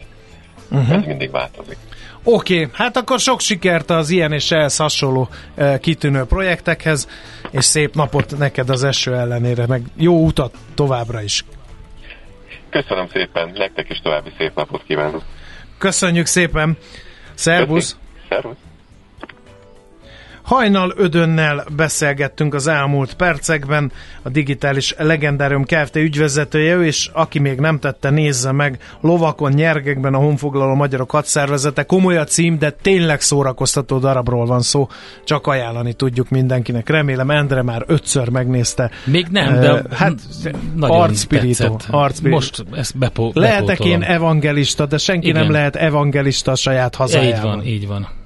Uh-huh. 0.71 0.95
Ez 0.95 1.05
mindig 1.05 1.31
változik. 1.31 1.77
Oké, 2.23 2.61
okay, 2.61 2.69
hát 2.73 2.97
akkor 2.97 3.19
sok 3.19 3.39
sikert 3.39 3.89
az 3.89 4.09
ilyen 4.09 4.31
és 4.31 4.51
ehhez 4.51 4.77
hasonló 4.77 5.29
e, 5.55 5.79
kitűnő 5.79 6.23
projektekhez, 6.23 7.07
és 7.51 7.65
szép 7.65 7.95
napot 7.95 8.37
neked 8.37 8.69
az 8.69 8.83
eső 8.83 9.15
ellenére, 9.15 9.67
meg 9.67 9.81
jó 9.95 10.25
utat 10.25 10.55
továbbra 10.75 11.21
is. 11.21 11.45
Köszönöm 12.69 13.07
szépen, 13.07 13.51
nektek 13.53 13.89
is 13.89 13.99
további 13.99 14.31
szép 14.37 14.55
napot 14.55 14.83
kívánok. 14.83 15.23
Köszönjük 15.77 16.25
szépen, 16.25 16.77
szervusz! 17.33 17.97
Szervusz! 18.29 18.68
Hajnal 20.49 20.93
Ödönnel 20.97 21.65
beszélgettünk 21.75 22.53
az 22.53 22.67
elmúlt 22.67 23.13
percekben, 23.13 23.91
a 24.21 24.29
digitális 24.29 24.95
legendárium 24.97 25.63
Kft. 25.65 25.95
ügyvezetője, 25.95 26.75
ő, 26.75 26.85
és 26.85 27.09
aki 27.13 27.39
még 27.39 27.59
nem 27.59 27.79
tette, 27.79 28.09
nézze 28.09 28.51
meg 28.51 28.79
Lovakon, 29.01 29.51
Nyergekben 29.51 30.13
a 30.13 30.17
honfoglaló 30.17 30.73
magyarok 30.73 31.11
hadszervezete. 31.11 31.83
Komoly 31.83 32.17
a 32.17 32.23
cím, 32.23 32.57
de 32.59 32.69
tényleg 32.71 33.21
szórakoztató 33.21 33.97
darabról 33.97 34.45
van 34.45 34.61
szó, 34.61 34.87
csak 35.23 35.47
ajánlani 35.47 35.93
tudjuk 35.93 36.29
mindenkinek. 36.29 36.89
Remélem 36.89 37.29
Endre 37.29 37.61
már 37.61 37.83
ötször 37.87 38.29
megnézte. 38.29 38.91
Még 39.05 39.27
nem, 39.31 39.59
de 39.59 39.73
Eh, 39.73 39.81
hát 39.91 40.13
arcpirító. 40.79 41.79
Most 42.23 42.65
ezt 42.71 42.97
bepó, 42.97 43.31
Lehetek 43.33 43.79
én 43.79 44.01
evangelista, 44.01 44.85
de 44.85 44.97
senki 44.97 45.27
Igen. 45.27 45.41
nem 45.41 45.51
lehet 45.51 45.75
evangelista 45.75 46.51
a 46.51 46.55
saját 46.55 46.93
Így 46.93 46.99
hazájában. 46.99 47.55
van, 47.55 47.65
így 47.65 47.87
van. 47.87 48.18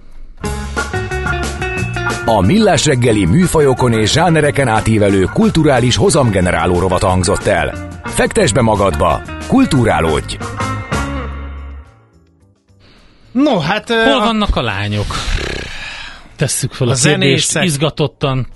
A 2.26 2.42
Millás 2.42 2.86
reggeli 2.86 3.26
műfajokon 3.26 3.94
és 3.94 4.12
zsánereken 4.12 4.68
átívelő 4.68 5.24
kulturális 5.24 5.96
hozamgeneráló 5.96 6.80
rovat 6.80 7.04
hangzott 7.04 7.46
el. 7.46 7.88
Fektes 8.04 8.52
be 8.52 8.62
magadba, 8.62 9.22
kulturálódj! 9.48 10.38
No, 13.32 13.60
hát... 13.60 13.90
Hol 13.90 14.14
a- 14.14 14.20
vannak 14.26 14.56
a 14.56 14.62
lányok? 14.62 15.16
Tesszük 16.36 16.72
fel 16.72 16.88
a, 16.88 16.92
A 16.92 16.94
zenészek. 16.94 17.64
izgatottan, 17.64 18.48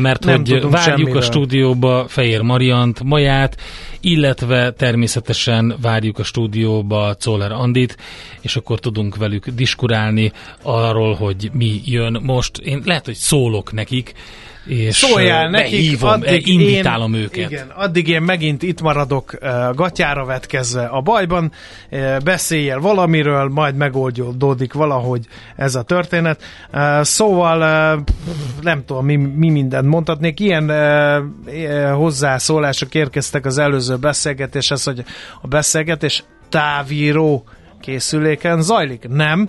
mert 0.00 0.24
Nem 0.24 0.44
hogy 0.44 0.60
várjuk 0.60 0.82
semmiről. 0.82 1.16
a 1.16 1.20
stúdióba 1.20 2.04
Fehér 2.08 2.40
Mariant, 2.40 3.02
Maját, 3.02 3.56
illetve 4.00 4.72
természetesen 4.72 5.74
várjuk 5.80 6.18
a 6.18 6.22
stúdióba 6.22 7.14
Czoller 7.14 7.52
Andit, 7.52 7.96
és 8.40 8.56
akkor 8.56 8.80
tudunk 8.80 9.16
velük 9.16 9.48
diskurálni 9.48 10.32
arról, 10.62 11.14
hogy 11.14 11.50
mi 11.52 11.80
jön 11.84 12.20
most. 12.22 12.58
Én 12.58 12.82
lehet, 12.84 13.04
hogy 13.04 13.14
szólok 13.14 13.72
nekik, 13.72 14.14
és 14.66 14.96
Szóljál 14.96 15.48
nekik, 15.50 15.70
behívom, 15.70 16.10
addig 16.10 16.46
invitálom 16.46 17.14
én, 17.14 17.20
őket. 17.20 17.50
Igen, 17.50 17.68
addig 17.68 18.08
én 18.08 18.22
megint 18.22 18.62
itt 18.62 18.80
maradok 18.80 19.38
gatyára 19.74 20.24
vetkezve 20.24 20.84
a 20.84 21.00
bajban, 21.00 21.52
beszéljél 22.24 22.80
valamiről, 22.80 23.48
majd 23.48 23.76
megoldódik 23.76 24.72
valahogy 24.72 25.26
ez 25.56 25.74
a 25.74 25.82
történet. 25.82 26.42
Szóval 27.00 27.58
nem 28.60 28.84
tudom, 28.84 29.04
mi, 29.04 29.16
mi 29.16 29.50
mindent 29.50 29.86
mondhatnék. 29.88 30.40
Ilyen 30.40 30.72
hozzászólások 31.94 32.94
érkeztek 32.94 33.46
az 33.46 33.58
előző 33.58 33.96
beszélgetéshez, 33.96 34.84
hogy 34.84 35.04
a 35.42 35.46
beszélgetés 35.46 36.24
távíró 36.48 37.44
készüléken 37.80 38.62
zajlik. 38.62 39.08
Nem, 39.08 39.48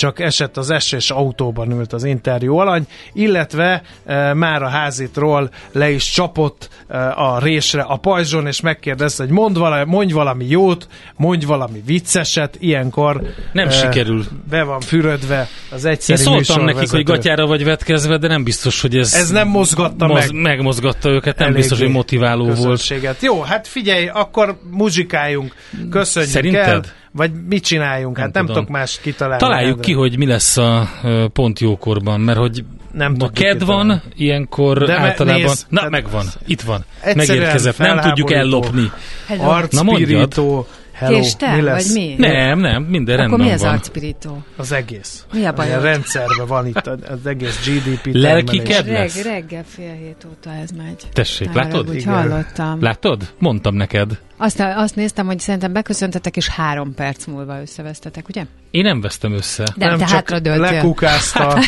csak 0.00 0.20
esett 0.20 0.56
az 0.56 0.70
esés 0.70 1.10
autóban 1.10 1.70
ült 1.70 1.92
az 1.92 2.04
interjú 2.04 2.56
alany, 2.56 2.86
illetve 3.12 3.82
e, 4.04 4.34
már 4.34 4.62
a 4.62 4.68
házitról 4.68 5.50
le 5.72 5.90
is 5.90 6.10
csapott 6.10 6.68
e, 6.88 7.12
a 7.12 7.38
résre 7.38 7.82
a 7.82 7.96
pajzson, 7.96 8.46
és 8.46 8.60
megkérdezte, 8.60 9.22
hogy 9.22 9.32
mond 9.32 9.58
valami, 9.58 9.90
mondj 9.90 10.12
valami 10.12 10.46
jót, 10.48 10.88
mondj 11.16 11.44
valami 11.44 11.82
vicceset, 11.86 12.56
ilyenkor 12.60 13.22
Nem 13.52 13.68
e, 13.68 13.70
sikerül. 13.70 14.24
be 14.50 14.62
van 14.62 14.80
fürödve 14.80 15.48
az 15.70 15.84
Én 15.84 15.90
egyszerű 15.90 16.22
szóltam 16.22 16.64
nekik, 16.64 16.90
hogy 16.90 17.04
gatyára 17.04 17.46
vagy 17.46 17.64
vetkezve, 17.64 18.16
de 18.18 18.28
nem 18.28 18.44
biztos, 18.44 18.80
hogy 18.80 18.96
ez, 18.96 19.14
Ez 19.14 19.30
nem 19.30 19.48
mozgatta 19.48 20.06
moz, 20.06 20.30
meg. 20.30 20.42
megmozgatta 20.42 21.10
őket, 21.10 21.38
nem 21.38 21.52
biztos, 21.52 21.78
hogy 21.78 21.90
motiváló 21.90 22.50
volt. 22.50 22.94
Jó, 23.20 23.40
hát 23.42 23.66
figyelj, 23.66 24.06
akkor 24.06 24.58
muzsikáljunk, 24.70 25.54
köszönjük 25.90 26.32
Szerinted? 26.32 26.64
el, 26.68 26.82
vagy 27.12 27.30
mit 27.48 27.64
csináljunk, 27.64 28.18
hát 28.18 28.32
Nem 28.34 28.44
nem, 28.44 28.54
tudok 28.54 28.68
más 28.70 28.98
kitalálni. 29.02 29.42
Találjuk 29.42 29.70
Endre. 29.70 29.82
ki, 29.84 29.92
hogy 29.92 30.18
mi 30.18 30.26
lesz 30.26 30.56
a 30.56 30.88
pont 31.32 31.60
jókorban, 31.60 32.20
mert 32.20 32.38
hogy 32.38 32.64
Nem 32.92 33.14
ma 33.18 33.28
ked 33.28 33.64
van, 33.64 34.02
ilyenkor 34.16 34.84
De 34.84 34.98
általában... 34.98 35.40
nézd, 35.42 35.66
Na, 35.68 35.88
megvan, 35.88 36.26
itt 36.46 36.60
van, 36.60 36.84
megérkezett, 37.14 37.78
nem 37.78 38.00
tudjuk 38.00 38.32
ellopni. 38.32 38.90
Hello. 39.26 39.42
Na, 39.70 39.82
mondjad. 39.82 40.10
Arcpirító, 40.10 40.66
hello, 40.92 41.16
Késte, 41.20 41.54
mi 41.54 41.60
lesz? 41.62 41.92
vagy 41.94 42.02
mi? 42.02 42.14
Nem, 42.26 42.58
nem, 42.58 42.82
minden 42.82 43.14
Akkor 43.18 43.28
rendben 43.28 43.46
mi 43.46 43.52
az 43.52 43.60
van. 43.62 43.70
arcpirító? 43.72 44.42
Az 44.56 44.72
egész. 44.72 45.24
Mi 45.32 45.44
a 45.44 45.52
bajod? 45.52 45.78
A 45.78 45.80
rendszerben 45.80 46.46
van 46.46 46.66
itt 46.66 46.86
az 46.86 47.26
egész 47.26 47.66
GDP 47.66 48.08
Lelki 48.22 48.62
termelés. 48.62 49.12
ked? 49.12 49.24
Reg, 49.24 49.32
reggel 49.34 49.64
fél 49.66 49.92
hét 49.92 50.26
óta 50.30 50.50
ez 50.62 50.70
megy. 50.70 51.02
Tessék, 51.12 51.48
Ne 51.52 51.54
látod? 51.62 51.94
Igen. 51.94 52.14
hallottam. 52.14 52.82
Látod? 52.82 53.22
Mondtam 53.38 53.74
neked. 53.74 54.18
Azt, 54.42 54.60
azt 54.76 54.96
néztem, 54.96 55.26
hogy 55.26 55.38
szerintem 55.38 55.72
beköszöntetek, 55.72 56.36
és 56.36 56.48
három 56.48 56.94
perc 56.94 57.26
múlva 57.26 57.60
összevesztetek, 57.60 58.28
ugye? 58.28 58.44
Én 58.70 58.82
nem 58.82 59.00
vesztem 59.00 59.32
össze. 59.32 59.64
Nem, 59.74 59.98
te 59.98 60.04
csak 60.04 60.30
lekukázta, 60.44 61.62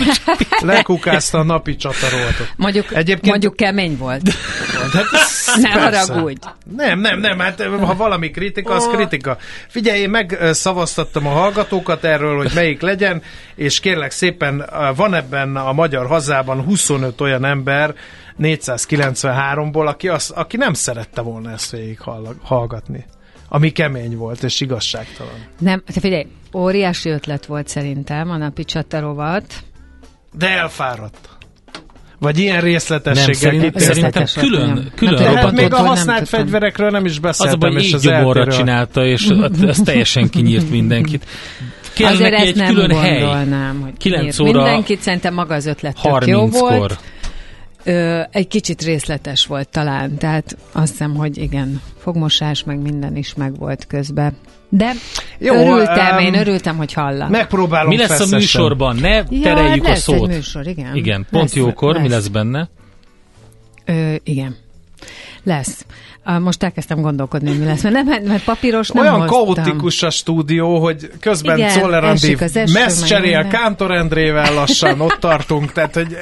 lekukázta 0.60 1.38
a 1.38 1.42
napi 1.42 1.76
csataroltot. 1.76 2.52
Mondjuk, 2.56 2.94
Egyébként- 2.94 3.26
mondjuk 3.26 3.56
kemény 3.56 3.96
volt. 3.96 4.22
De, 4.22 4.32
Ne 5.60 5.70
persze. 5.70 6.12
haragudj. 6.12 6.46
Nem, 6.76 7.00
nem, 7.00 7.20
nem, 7.20 7.38
hát 7.38 7.62
ha 7.62 7.94
valami 7.96 8.30
kritika, 8.30 8.74
az 8.74 8.88
kritika. 8.92 9.36
Figyelj, 9.68 10.00
én 10.00 10.10
megszavaztattam 10.10 11.26
a 11.26 11.30
hallgatókat 11.30 12.04
erről, 12.04 12.36
hogy 12.36 12.50
melyik 12.54 12.80
legyen, 12.80 13.22
és 13.54 13.80
kérlek 13.80 14.10
szépen, 14.10 14.64
van 14.96 15.14
ebben 15.14 15.56
a 15.56 15.72
magyar 15.72 16.06
hazában 16.06 16.62
25 16.62 17.20
olyan 17.20 17.44
ember, 17.44 17.94
493-ból, 18.40 19.86
aki, 19.86 20.08
az, 20.08 20.30
aki 20.30 20.56
nem 20.56 20.72
szerette 20.72 21.20
volna 21.20 21.50
ezt 21.50 21.70
végig 21.70 22.00
hall- 22.00 22.36
hallgatni. 22.42 23.04
Ami 23.48 23.70
kemény 23.70 24.16
volt, 24.16 24.42
és 24.42 24.60
igazságtalan. 24.60 25.34
Nem, 25.58 25.82
te 25.94 26.00
figyelj, 26.00 26.26
óriási 26.54 27.08
ötlet 27.08 27.46
volt 27.46 27.68
szerintem 27.68 28.30
a 28.30 28.36
napi 28.36 28.64
csatarovat. 28.64 29.54
De 30.38 30.48
elfáradt. 30.48 31.28
Vagy 32.18 32.38
ilyen 32.38 32.54
Nem, 32.56 32.64
részletességgel 32.64 33.34
szerint, 33.34 33.62
kitértek. 33.62 33.94
szerintem 33.94 34.24
volt, 34.34 34.46
külön, 34.46 34.68
nem. 34.68 34.90
külön 34.94 35.14
Nem 35.14 35.24
hát 35.24 35.34
robotot, 35.34 35.60
még 35.60 35.72
a 35.72 35.76
nem 35.76 35.86
használt 35.86 36.18
tudtam. 36.18 36.40
fegyverekről 36.40 36.90
nem 36.90 37.04
is 37.04 37.10
Az 37.12 37.16
a 37.18 37.20
beszéltem, 37.20 37.58
baj, 37.58 37.72
és 37.72 37.86
így 37.86 37.94
az 37.94 38.02
csinálta, 38.56 39.04
és 39.04 39.28
ez 39.66 39.78
teljesen 39.84 40.28
kinyírt 40.28 40.70
mindenkit. 40.70 41.26
Kell 41.94 42.12
Azért 42.12 42.30
neki 42.30 42.42
ezt 42.42 42.50
egy 42.50 42.56
nem 42.56 42.66
külön 42.74 42.90
hely. 42.90 43.18
gondolnám, 43.20 43.80
hogy 43.80 43.92
9 43.98 44.36
kinyírt 44.36 44.40
óra 44.40 44.62
mindenkit, 44.62 45.00
szerintem 45.00 45.34
maga 45.34 45.54
az 45.54 45.66
ötlet 45.66 45.98
tök 46.02 46.26
jó 46.26 46.48
30-kor. 46.48 46.78
volt. 46.78 46.98
Ö, 47.84 48.20
egy 48.30 48.48
kicsit 48.48 48.82
részletes 48.82 49.46
volt 49.46 49.68
talán, 49.68 50.16
tehát 50.18 50.56
azt 50.72 50.90
hiszem, 50.90 51.14
hogy 51.14 51.38
igen, 51.38 51.80
fogmosás, 51.98 52.64
meg 52.64 52.78
minden 52.78 53.16
is 53.16 53.34
meg 53.34 53.56
volt 53.58 53.86
közben. 53.86 54.36
De 54.68 54.92
Jó, 55.38 55.54
örültem, 55.54 56.16
em, 56.16 56.18
én 56.18 56.34
örültem, 56.34 56.76
hogy 56.76 56.92
hallak. 56.92 57.28
Megpróbálom 57.28 57.88
Mi 57.88 57.96
lesz 57.96 58.20
a 58.32 58.36
műsorban? 58.36 58.96
Ne 58.96 59.08
ja, 59.08 59.24
tereljük 59.42 59.84
a 59.84 59.88
lesz 59.88 60.02
szót. 60.02 60.28
egy 60.28 60.34
műsor, 60.34 60.66
igen. 60.66 60.96
Igen, 60.96 61.26
pont 61.30 61.42
Lesz, 61.44 61.54
jókor, 61.54 61.94
mi 61.96 62.02
lesz. 62.02 62.10
lesz 62.10 62.26
benne? 62.28 62.68
Ö, 63.84 64.14
igen. 64.24 64.56
Lesz. 65.42 65.86
Most 66.24 66.62
elkezdtem 66.62 67.00
gondolkodni, 67.00 67.48
hogy 67.48 67.58
mi 67.58 67.64
lesz, 67.64 67.82
mert, 67.82 67.94
nem, 68.04 68.22
mert 68.24 68.44
papíros 68.44 68.88
nem 68.88 69.02
Olyan 69.02 69.20
hoztam. 69.20 69.44
kaotikus 69.54 70.02
a 70.02 70.10
stúdió, 70.10 70.78
hogy 70.80 71.10
közben 71.20 71.56
Igen, 71.56 71.70
Czoller 71.70 72.04
Andi 72.04 72.36
messz 72.72 73.04
cserél. 73.04 73.48
Kántor 73.48 73.90
Endrével 73.90 74.54
lassan, 74.54 75.00
ott 75.00 75.16
tartunk, 75.20 75.72
tehát 75.72 75.94
hogy 75.94 76.16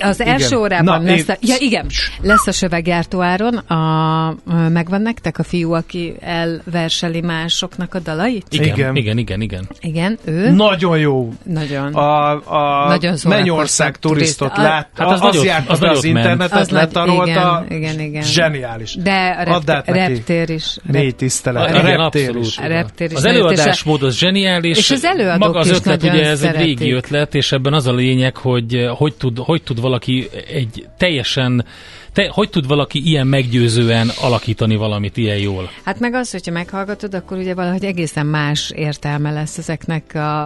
az 0.00 0.20
első 0.20 0.46
Igen. 0.46 0.58
órában 0.58 1.02
Na, 1.02 1.10
lesz 1.10 1.28
a, 1.28 1.36
ja, 1.40 1.54
igen, 1.58 1.86
lesz 2.22 2.46
a 2.46 2.52
söveggyártó 2.52 3.22
áron, 3.22 3.56
a, 3.56 4.34
megvan 4.68 5.02
nektek 5.02 5.38
a 5.38 5.42
fiú, 5.42 5.72
aki 5.72 6.14
elverseli 6.20 7.20
másoknak 7.20 7.94
a 7.94 7.98
dalait? 7.98 8.46
Igen, 8.50 8.66
Igen. 8.66 8.96
igen, 8.96 9.18
igen, 9.18 9.40
igen. 9.40 9.68
Igen, 9.80 10.18
ő. 10.24 10.50
nagyon 10.50 10.98
jó. 10.98 11.32
Nagyon. 11.42 11.94
A, 11.94 12.30
a 12.30 12.88
Nagyon 12.88 13.16
szórakoztató 13.16 13.28
Mennyország 13.28 13.96
turistot 13.98 14.56
lát, 14.56 14.88
Hát 14.96 15.10
az 15.10 15.20
az, 15.22 15.36
az 15.36 15.44
járt 15.44 15.68
az 15.70 15.82
az 15.82 16.68
nagy- 16.68 16.80
letarolta, 16.80 17.64
igen, 17.68 17.78
igen, 17.78 18.00
igen. 18.00 18.22
Zseniális. 18.54 18.94
De 18.94 19.44
a 19.46 19.52
Add 19.54 19.70
át 19.70 19.86
reptér, 19.86 19.94
neki. 19.94 20.12
reptér 20.14 20.50
is. 20.50 20.76
Négy 20.82 21.16
tisztelet. 21.16 21.62
A, 21.74 21.78
A 21.78 21.82
reptér 21.82 21.98
abszolút. 22.00 22.46
is. 22.46 22.58
A 22.58 22.66
reptér 22.66 23.10
is 23.10 23.16
Az 23.16 23.24
előadásmód 23.24 24.02
az 24.02 24.16
zseniális. 24.16 24.78
és 24.78 24.90
az 24.90 25.04
előadók 25.04 25.38
Maga 25.46 25.58
az 25.58 25.70
is 25.70 25.76
ötlet, 25.76 26.02
ugye 26.02 26.12
ez 26.24 26.30
egy 26.30 26.36
szeretik. 26.52 26.78
régi 26.78 26.92
ötlet, 26.92 27.34
és 27.34 27.52
ebben 27.52 27.72
az 27.72 27.86
a 27.86 27.92
lényeg, 27.94 28.36
hogy 28.36 28.74
eh, 28.74 28.96
hogy 28.96 29.14
tud, 29.14 29.38
hogy 29.38 29.62
tud 29.62 29.80
valaki 29.80 30.28
egy 30.52 30.86
teljesen, 30.98 31.64
te, 32.12 32.28
hogy 32.32 32.50
tud 32.50 32.66
valaki 32.66 33.00
ilyen 33.04 33.26
meggyőzően 33.26 34.10
alakítani 34.20 34.76
valamit 34.76 35.16
ilyen 35.16 35.36
jól. 35.38 35.70
Hát 35.84 36.00
meg 36.00 36.14
az, 36.14 36.30
hogyha 36.30 36.52
meghallgatod, 36.52 37.14
akkor 37.14 37.38
ugye 37.38 37.54
valahogy 37.54 37.84
egészen 37.84 38.26
más 38.26 38.70
értelme 38.76 39.30
lesz 39.30 39.58
ezeknek 39.58 40.02
a, 40.14 40.40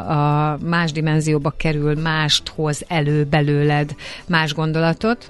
a 0.53 0.59
más 0.65 0.93
dimenzióba 0.93 1.51
kerül, 1.57 1.95
mást 2.01 2.49
hoz 2.49 2.85
elő 2.89 3.25
belőled, 3.25 3.95
más 4.27 4.55
gondolatot. 4.55 5.29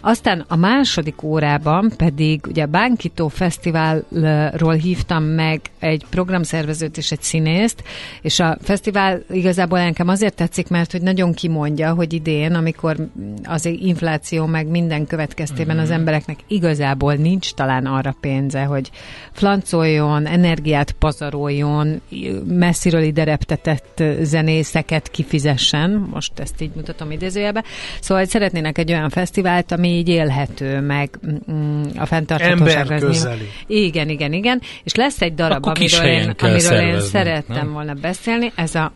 Aztán 0.00 0.44
a 0.48 0.56
második 0.56 1.22
órában 1.22 1.92
pedig 1.96 2.40
ugye 2.48 2.62
a 2.62 2.66
Bánkító 2.66 3.28
Fesztiválról 3.28 4.74
hívtam 4.74 5.22
meg 5.24 5.60
egy 5.78 6.04
programszervezőt 6.10 6.96
és 6.96 7.12
egy 7.12 7.22
színészt, 7.22 7.82
és 8.22 8.40
a 8.40 8.58
fesztivál 8.62 9.22
igazából 9.30 9.78
nekem 9.78 10.08
azért 10.08 10.34
tetszik, 10.34 10.68
mert 10.68 10.92
hogy 10.92 11.02
nagyon 11.02 11.32
kimondja, 11.32 11.94
hogy 11.94 12.12
idén, 12.12 12.54
amikor 12.54 12.96
az 13.42 13.64
infláció 13.64 14.46
meg 14.46 14.66
minden 14.66 15.06
következtében 15.06 15.78
az 15.78 15.88
Mhm. 15.88 15.98
embereknek 15.98 16.38
igazából 16.46 17.14
nincs 17.14 17.52
talán 17.52 17.86
arra 17.86 18.14
pénze, 18.20 18.62
hogy 18.62 18.90
flancoljon, 19.32 20.26
energiát 20.26 20.92
pazaroljon, 20.92 22.00
messziről 22.44 23.02
ide 23.02 23.24
reptetett 23.24 24.02
zenészeket 24.20 25.10
kifizessen, 25.10 26.08
most 26.12 26.38
ezt 26.38 26.60
így 26.60 26.70
mutatom 26.74 27.10
idézőjelbe, 27.10 27.64
szóval 28.00 28.24
szeretnének 28.24 28.78
egy 28.78 28.90
olyan 28.92 29.08
fesztivált, 29.10 29.72
ami 29.72 29.87
így 29.88 30.08
élhető, 30.08 30.80
meg 30.80 31.10
mm, 31.52 31.82
a 31.96 32.06
fenntarthatóságra. 32.06 32.66
ez 32.70 32.74
Emberközeli. 32.76 33.36
nyilván- 33.36 33.52
Igen, 33.66 34.08
igen, 34.08 34.32
igen, 34.32 34.60
és 34.84 34.94
lesz 34.94 35.20
egy 35.20 35.34
darab, 35.34 35.56
Akkor 35.56 35.72
kis 35.72 35.98
amiről, 35.98 36.20
én, 36.20 36.34
amiről 36.38 36.80
én 36.80 37.00
szerettem 37.00 37.56
nem? 37.56 37.72
volna 37.72 37.94
beszélni, 37.94 38.52
ez 38.54 38.74
a, 38.74 38.92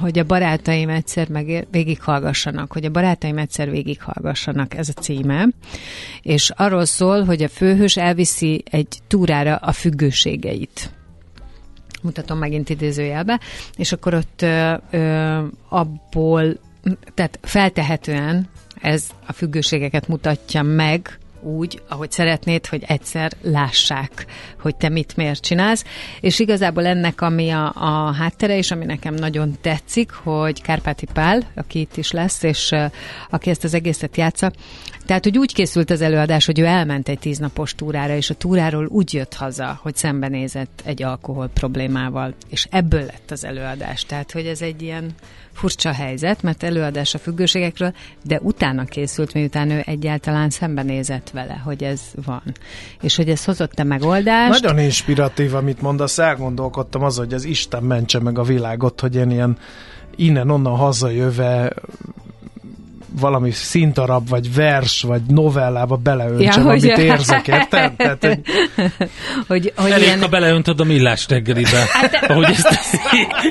hogy 0.00 0.18
a 0.18 0.24
barátaim 0.24 0.88
egyszer 0.88 1.28
meg 1.28 1.66
végighallgassanak, 1.70 2.72
hogy 2.72 2.84
a 2.84 2.90
barátaim 2.90 3.38
egyszer 3.38 3.70
végighallgassanak, 3.70 4.74
ez 4.76 4.88
a 4.96 5.00
címe, 5.00 5.48
és 6.22 6.50
arról 6.56 6.84
szól, 6.84 7.24
hogy 7.24 7.42
a 7.42 7.48
főhős 7.48 7.96
elviszi 7.96 8.62
egy 8.70 8.88
túrára 9.06 9.56
a 9.56 9.72
függőségeit 9.72 10.90
mutatom 12.02 12.38
megint 12.38 12.68
idézőjelbe, 12.70 13.40
és 13.76 13.92
akkor 13.92 14.14
ott 14.14 14.42
ö, 14.42 14.74
ö, 14.90 15.38
abból, 15.68 16.44
tehát 17.14 17.38
feltehetően 17.42 18.48
ez 18.80 19.08
a 19.26 19.32
függőségeket 19.32 20.08
mutatja 20.08 20.62
meg, 20.62 21.18
úgy, 21.46 21.82
ahogy 21.88 22.10
szeretnéd, 22.10 22.66
hogy 22.66 22.84
egyszer 22.86 23.32
lássák, 23.42 24.26
hogy 24.60 24.76
te 24.76 24.88
mit 24.88 25.16
miért 25.16 25.42
csinálsz. 25.42 25.84
És 26.20 26.38
igazából 26.38 26.86
ennek, 26.86 27.20
ami 27.20 27.50
a, 27.50 27.72
a 27.74 28.12
háttere, 28.12 28.56
és 28.56 28.70
ami 28.70 28.84
nekem 28.84 29.14
nagyon 29.14 29.56
tetszik, 29.60 30.10
hogy 30.10 30.62
Kárpáti 30.62 31.06
Pál, 31.12 31.42
aki 31.54 31.80
itt 31.80 31.96
is 31.96 32.10
lesz, 32.10 32.42
és 32.42 32.70
uh, 32.70 32.84
aki 33.30 33.50
ezt 33.50 33.64
az 33.64 33.74
egészet 33.74 34.16
játsza, 34.16 34.52
tehát, 35.06 35.24
hogy 35.24 35.38
úgy 35.38 35.54
készült 35.54 35.90
az 35.90 36.00
előadás, 36.00 36.46
hogy 36.46 36.58
ő 36.58 36.64
elment 36.64 37.08
egy 37.08 37.18
tíznapos 37.18 37.74
túrára, 37.74 38.16
és 38.16 38.30
a 38.30 38.34
túráról 38.34 38.86
úgy 38.86 39.14
jött 39.14 39.34
haza, 39.34 39.78
hogy 39.82 39.96
szembenézett 39.96 40.82
egy 40.84 41.02
alkohol 41.02 41.48
problémával, 41.54 42.34
és 42.48 42.66
ebből 42.70 43.00
lett 43.00 43.30
az 43.30 43.44
előadás. 43.44 44.04
Tehát, 44.04 44.32
hogy 44.32 44.46
ez 44.46 44.62
egy 44.62 44.82
ilyen 44.82 45.14
furcsa 45.56 45.92
helyzet, 45.92 46.42
mert 46.42 46.62
előadás 46.62 47.14
a 47.14 47.18
függőségekről, 47.18 47.92
de 48.24 48.40
utána 48.42 48.84
készült, 48.84 49.34
miután 49.34 49.70
ő 49.70 49.82
egyáltalán 49.86 50.50
szembenézett 50.50 51.30
vele, 51.30 51.60
hogy 51.64 51.82
ez 51.82 52.00
van. 52.24 52.42
És 53.00 53.16
hogy 53.16 53.28
ez 53.28 53.44
hozott 53.44 53.78
a 53.78 53.84
megoldást. 53.84 54.62
Nagyon 54.62 54.78
inspiratív, 54.78 55.54
amit 55.54 55.80
mondasz, 55.80 56.18
elgondolkodtam 56.18 57.02
az, 57.02 57.16
hogy 57.16 57.34
az 57.34 57.44
Isten 57.44 57.82
mentse 57.82 58.20
meg 58.20 58.38
a 58.38 58.42
világot, 58.42 59.00
hogy 59.00 59.16
én 59.16 59.30
ilyen 59.30 59.58
innen-onnan 60.16 60.76
hazajöve 60.76 61.72
valami 63.20 63.50
szintarab, 63.50 64.28
vagy 64.28 64.54
vers, 64.54 65.02
vagy 65.02 65.20
novellába 65.28 65.96
beleöntsem, 65.96 66.62
Ja, 66.62 66.70
hogy- 66.70 66.84
amit 66.84 66.98
érzek, 66.98 67.48
érted? 67.48 67.92
Tehát, 67.96 68.24
hogy 68.26 68.40
hogy, 69.48 69.72
hogy 69.76 69.90
Elég, 69.90 70.06
ilyen, 70.06 70.20
ha 70.20 70.28
beleöntöd 70.28 70.80
a 70.80 70.84
millás 70.84 71.28
reggelibe, 71.28 71.84
ahogy 72.28 72.44
ezt 72.44 72.98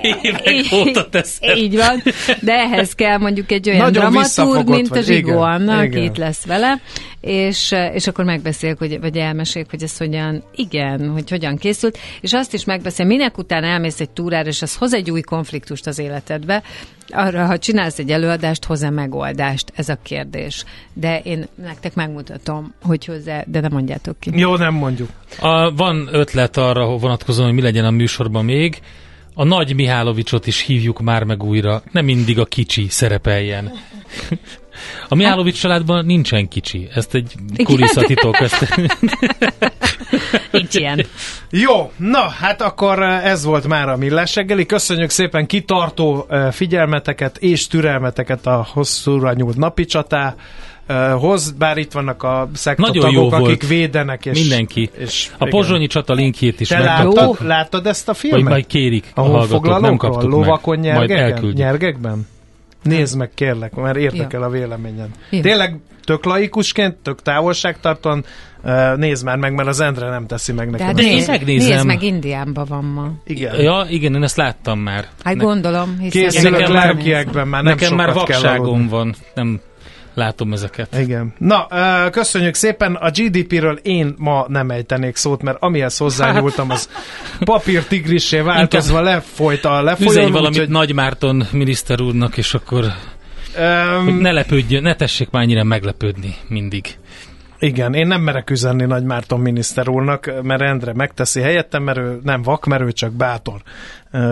évek 0.21 0.65
óta 0.73 1.09
teszed. 1.09 1.57
Így 1.57 1.75
van, 1.75 2.03
de 2.41 2.53
ehhez 2.53 2.93
kell 2.93 3.17
mondjuk 3.17 3.51
egy 3.51 3.67
olyan 3.69 3.79
Nagyon 3.79 3.93
dramaturg, 3.93 4.23
visszafogott 4.23 4.75
mint 4.75 4.91
a 4.91 4.93
vagy, 4.93 5.03
Zsigó 5.03 5.29
igen, 5.29 5.41
Anna, 5.41 5.77
aki 5.77 5.87
igen. 5.87 6.03
itt 6.03 6.17
lesz 6.17 6.45
vele, 6.45 6.79
és, 7.21 7.73
és 7.93 8.07
akkor 8.07 8.25
megbeszéljük, 8.25 8.77
hogy, 8.77 8.99
vagy 8.99 9.17
elmeséljük, 9.17 9.69
hogy 9.69 9.83
ez 9.83 9.97
hogyan, 9.97 10.43
igen, 10.55 11.09
hogy 11.09 11.29
hogyan 11.29 11.57
készült, 11.57 11.97
és 12.21 12.33
azt 12.33 12.53
is 12.53 12.65
megbeszél, 12.65 13.05
minek 13.05 13.37
után 13.37 13.63
elmész 13.63 13.99
egy 13.99 14.09
túrára, 14.09 14.47
és 14.49 14.61
az 14.61 14.75
hoz 14.75 14.93
egy 14.93 15.11
új 15.11 15.21
konfliktust 15.21 15.87
az 15.87 15.99
életedbe, 15.99 16.63
arra, 17.09 17.45
ha 17.45 17.57
csinálsz 17.57 17.99
egy 17.99 18.11
előadást, 18.11 18.65
hoz-e 18.65 18.89
megoldást? 18.89 19.71
Ez 19.75 19.89
a 19.89 19.97
kérdés. 20.03 20.63
De 20.93 21.19
én 21.19 21.47
nektek 21.55 21.95
megmutatom, 21.95 22.73
hogy 22.81 23.05
hozzá, 23.05 23.43
de 23.47 23.59
nem 23.59 23.71
mondjátok 23.71 24.19
ki. 24.19 24.39
jó, 24.39 24.55
nem 24.55 24.73
mondjuk. 24.73 25.09
A, 25.39 25.75
van 25.75 26.09
ötlet 26.11 26.57
arra 26.57 26.97
vonatkozóan, 26.97 27.47
hogy 27.47 27.55
mi 27.55 27.61
legyen 27.61 27.85
a 27.85 27.91
műsorban 27.91 28.45
még. 28.45 28.81
A 29.33 29.43
nagy 29.43 29.75
Mihálovicsot 29.75 30.47
is 30.47 30.61
hívjuk 30.61 31.01
már 31.01 31.23
meg 31.23 31.43
újra, 31.43 31.83
nem 31.91 32.05
mindig 32.05 32.39
a 32.39 32.45
kicsi 32.45 32.85
szerepeljen. 32.89 33.71
A 35.07 35.15
Mihálovics 35.15 35.59
családban 35.59 36.05
nincsen 36.05 36.47
kicsi. 36.47 36.87
Ezt 36.93 37.13
egy 37.15 37.33
kulisszatitok. 37.63 38.39
Ezt... 38.45 38.75
Nincs 40.51 40.75
ilyen. 40.75 41.05
Jó, 41.49 41.91
na, 41.97 42.19
hát 42.19 42.61
akkor 42.61 43.01
eh, 43.03 43.25
ez 43.25 43.43
volt 43.43 43.67
már 43.67 43.89
a 43.89 43.97
Millás 43.97 44.35
reggeli. 44.35 44.65
Köszönjük 44.65 45.09
szépen 45.09 45.45
kitartó 45.45 46.25
eh, 46.29 46.51
figyelmeteket 46.51 47.37
és 47.37 47.67
türelmeteket 47.67 48.45
a 48.47 48.67
hosszúra 48.73 49.33
nyúlt 49.33 49.57
napi 49.57 49.85
csatához, 49.85 51.51
bár 51.51 51.77
itt 51.77 51.91
vannak 51.91 52.23
a 52.23 52.27
Nagyon 52.27 52.47
jó 52.49 52.53
szektotagok, 52.55 53.29
volt. 53.29 53.43
akik 53.43 53.67
védenek. 53.67 54.25
És, 54.25 54.39
Mindenki. 54.39 54.89
És, 54.97 55.29
A 55.37 55.45
pozsonyi 55.45 55.87
csata 55.87 56.13
linkjét 56.13 56.59
is 56.59 56.67
Te 56.67 56.79
láttad, 56.79 57.37
láttad 57.45 57.85
ezt 57.87 58.07
a 58.09 58.11
Vagy 58.11 58.19
filmet? 58.21 58.43
majd 58.51 58.67
kérik 58.67 59.11
a 59.13 59.19
Ahol 59.21 59.31
hallgatók, 59.37 59.79
nem 59.81 59.97
kaptuk 59.97 60.31
lovakon 60.31 60.79
meg. 60.79 60.93
Majd 60.95 61.09
nyergeken, 61.09 61.33
elküldjük. 61.33 61.57
nyergekben? 61.65 62.27
Nézd 62.85 63.17
meg 63.17 63.29
kérlek, 63.35 63.73
mert 63.75 63.97
érdekel 63.97 64.43
a 64.43 64.49
véleményed. 64.49 65.07
Jó. 65.29 65.39
Tényleg 65.41 65.77
tök 66.03 66.25
laikusként, 66.25 66.95
tök 66.95 67.21
távolságtartóan 67.21 68.25
nézd 68.95 69.25
már 69.25 69.37
meg, 69.37 69.53
mert 69.53 69.67
az 69.67 69.79
Endre 69.79 70.09
nem 70.09 70.25
teszi 70.27 70.51
meg 70.51 70.69
nekem. 70.69 70.77
Tehát 70.79 70.95
De 70.95 71.01
én 71.11 71.23
megnézem. 71.27 71.69
nézd 71.73 71.85
meg, 71.85 72.03
Indiánban 72.03 72.65
van 72.69 72.83
ma. 72.83 73.11
Igen. 73.25 73.61
Ja, 73.61 73.85
igen, 73.89 74.15
én 74.15 74.23
ezt 74.23 74.37
láttam 74.37 74.79
már. 74.79 75.05
Hát 75.23 75.35
Ne- 75.35 75.43
gondolom, 75.43 75.97
hiszen... 75.99 76.21
Készülök 76.21 76.51
Nekem 76.59 76.73
már- 76.73 76.85
lelkiekben, 76.85 77.47
már 77.47 77.63
nem 77.63 77.73
Nekem 77.75 77.95
már 77.95 78.13
vakságom 78.13 78.87
van, 78.87 79.15
nem 79.33 79.59
látom 80.15 80.53
ezeket. 80.53 80.97
Igen. 80.99 81.33
Na, 81.37 81.67
köszönjük 82.09 82.53
szépen. 82.53 82.95
A 82.95 83.09
GDP-ről 83.09 83.79
én 83.81 84.15
ma 84.17 84.45
nem 84.47 84.69
ejtenék 84.69 85.15
szót, 85.15 85.41
mert 85.41 85.57
amihez 85.59 85.97
hozzányúltam, 85.97 86.69
az 86.69 86.89
papír 87.39 87.83
tigrissé 87.83 88.39
változva 88.39 89.01
lefolyt 89.01 89.65
a 89.65 89.69
Üzenj 89.69 89.85
lefolyón. 89.85 90.31
valamit 90.31 90.59
úgyhogy, 90.59 90.73
Nagy 90.73 90.93
Márton 90.93 91.47
miniszter 91.51 92.01
úrnak, 92.01 92.37
és 92.37 92.53
akkor 92.53 92.85
öm, 93.57 94.17
ne 94.17 94.31
lepődjön, 94.31 94.81
ne 94.81 94.95
tessék 94.95 95.29
már 95.29 95.43
ennyire 95.43 95.63
meglepődni 95.63 96.35
mindig. 96.47 96.97
Igen, 97.65 97.93
én 97.93 98.07
nem 98.07 98.21
merek 98.21 98.49
üzenni 98.49 98.85
Nagy 98.85 99.03
Márton 99.03 99.39
miniszter 99.39 99.89
úrnak, 99.89 100.31
mert 100.43 100.61
Endre 100.61 100.93
megteszi 100.93 101.41
helyettem, 101.41 101.83
mert 101.83 101.97
ő 101.97 102.19
nem 102.23 102.41
vak, 102.41 102.65
mert 102.65 102.81
ő 102.81 102.91
csak 102.91 103.11
bátor. 103.11 103.61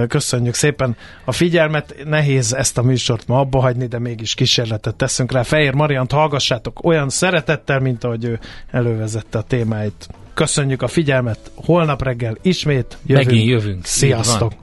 Köszönjük 0.08 0.54
szépen 0.54 0.96
a 1.26 1.32
figyelmet. 1.32 1.96
Nehéz 2.06 2.54
ezt 2.54 2.78
a 2.78 2.82
műsort 2.82 3.28
ma 3.28 3.40
abba 3.40 3.60
hagyni, 3.60 3.88
de 3.88 4.00
mégis 4.00 4.34
kísérletet 4.34 4.96
teszünk 4.96 5.32
rá. 5.32 5.44
Fehér 5.44 5.74
Mariant 5.74 6.12
hallgassátok 6.12 6.84
olyan 6.84 7.10
szeretettel, 7.10 7.80
mint 7.80 8.04
ahogy 8.04 8.26
ő 8.26 8.40
elővezette 8.72 9.38
a 9.38 9.42
témáit. 9.42 10.08
Köszönjük 10.34 10.82
a 10.82 10.88
figyelmet. 10.88 11.40
Holnap 11.56 12.04
reggel 12.04 12.38
ismét 12.42 12.98
jövünk. 13.06 13.28
Megint 13.28 13.48
jövünk. 13.48 13.86
Sziasztok! 13.86 14.63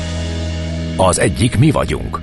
Az 0.97 1.19
egyik 1.19 1.57
mi 1.57 1.71
vagyunk. 1.71 2.19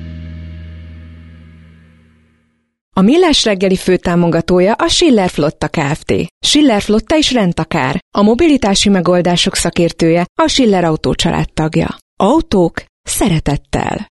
A 2.97 3.01
Millás 3.01 3.45
reggeli 3.45 3.77
főtámogatója 3.77 4.73
a 4.73 4.89
Schiller 4.89 5.31
Flotta 5.31 5.69
Kft. 5.69 6.15
Schiller 6.47 6.83
Flotta 6.83 7.17
is 7.17 7.33
rendtakár. 7.33 8.01
A 8.19 8.23
mobilitási 8.23 8.89
megoldások 8.89 9.55
szakértője 9.55 10.27
a 10.43 10.49
Schiller 10.49 10.85
Autó 10.85 11.15
tagja. 11.55 11.97
Autók 12.21 12.85
szeretettel. 13.03 14.07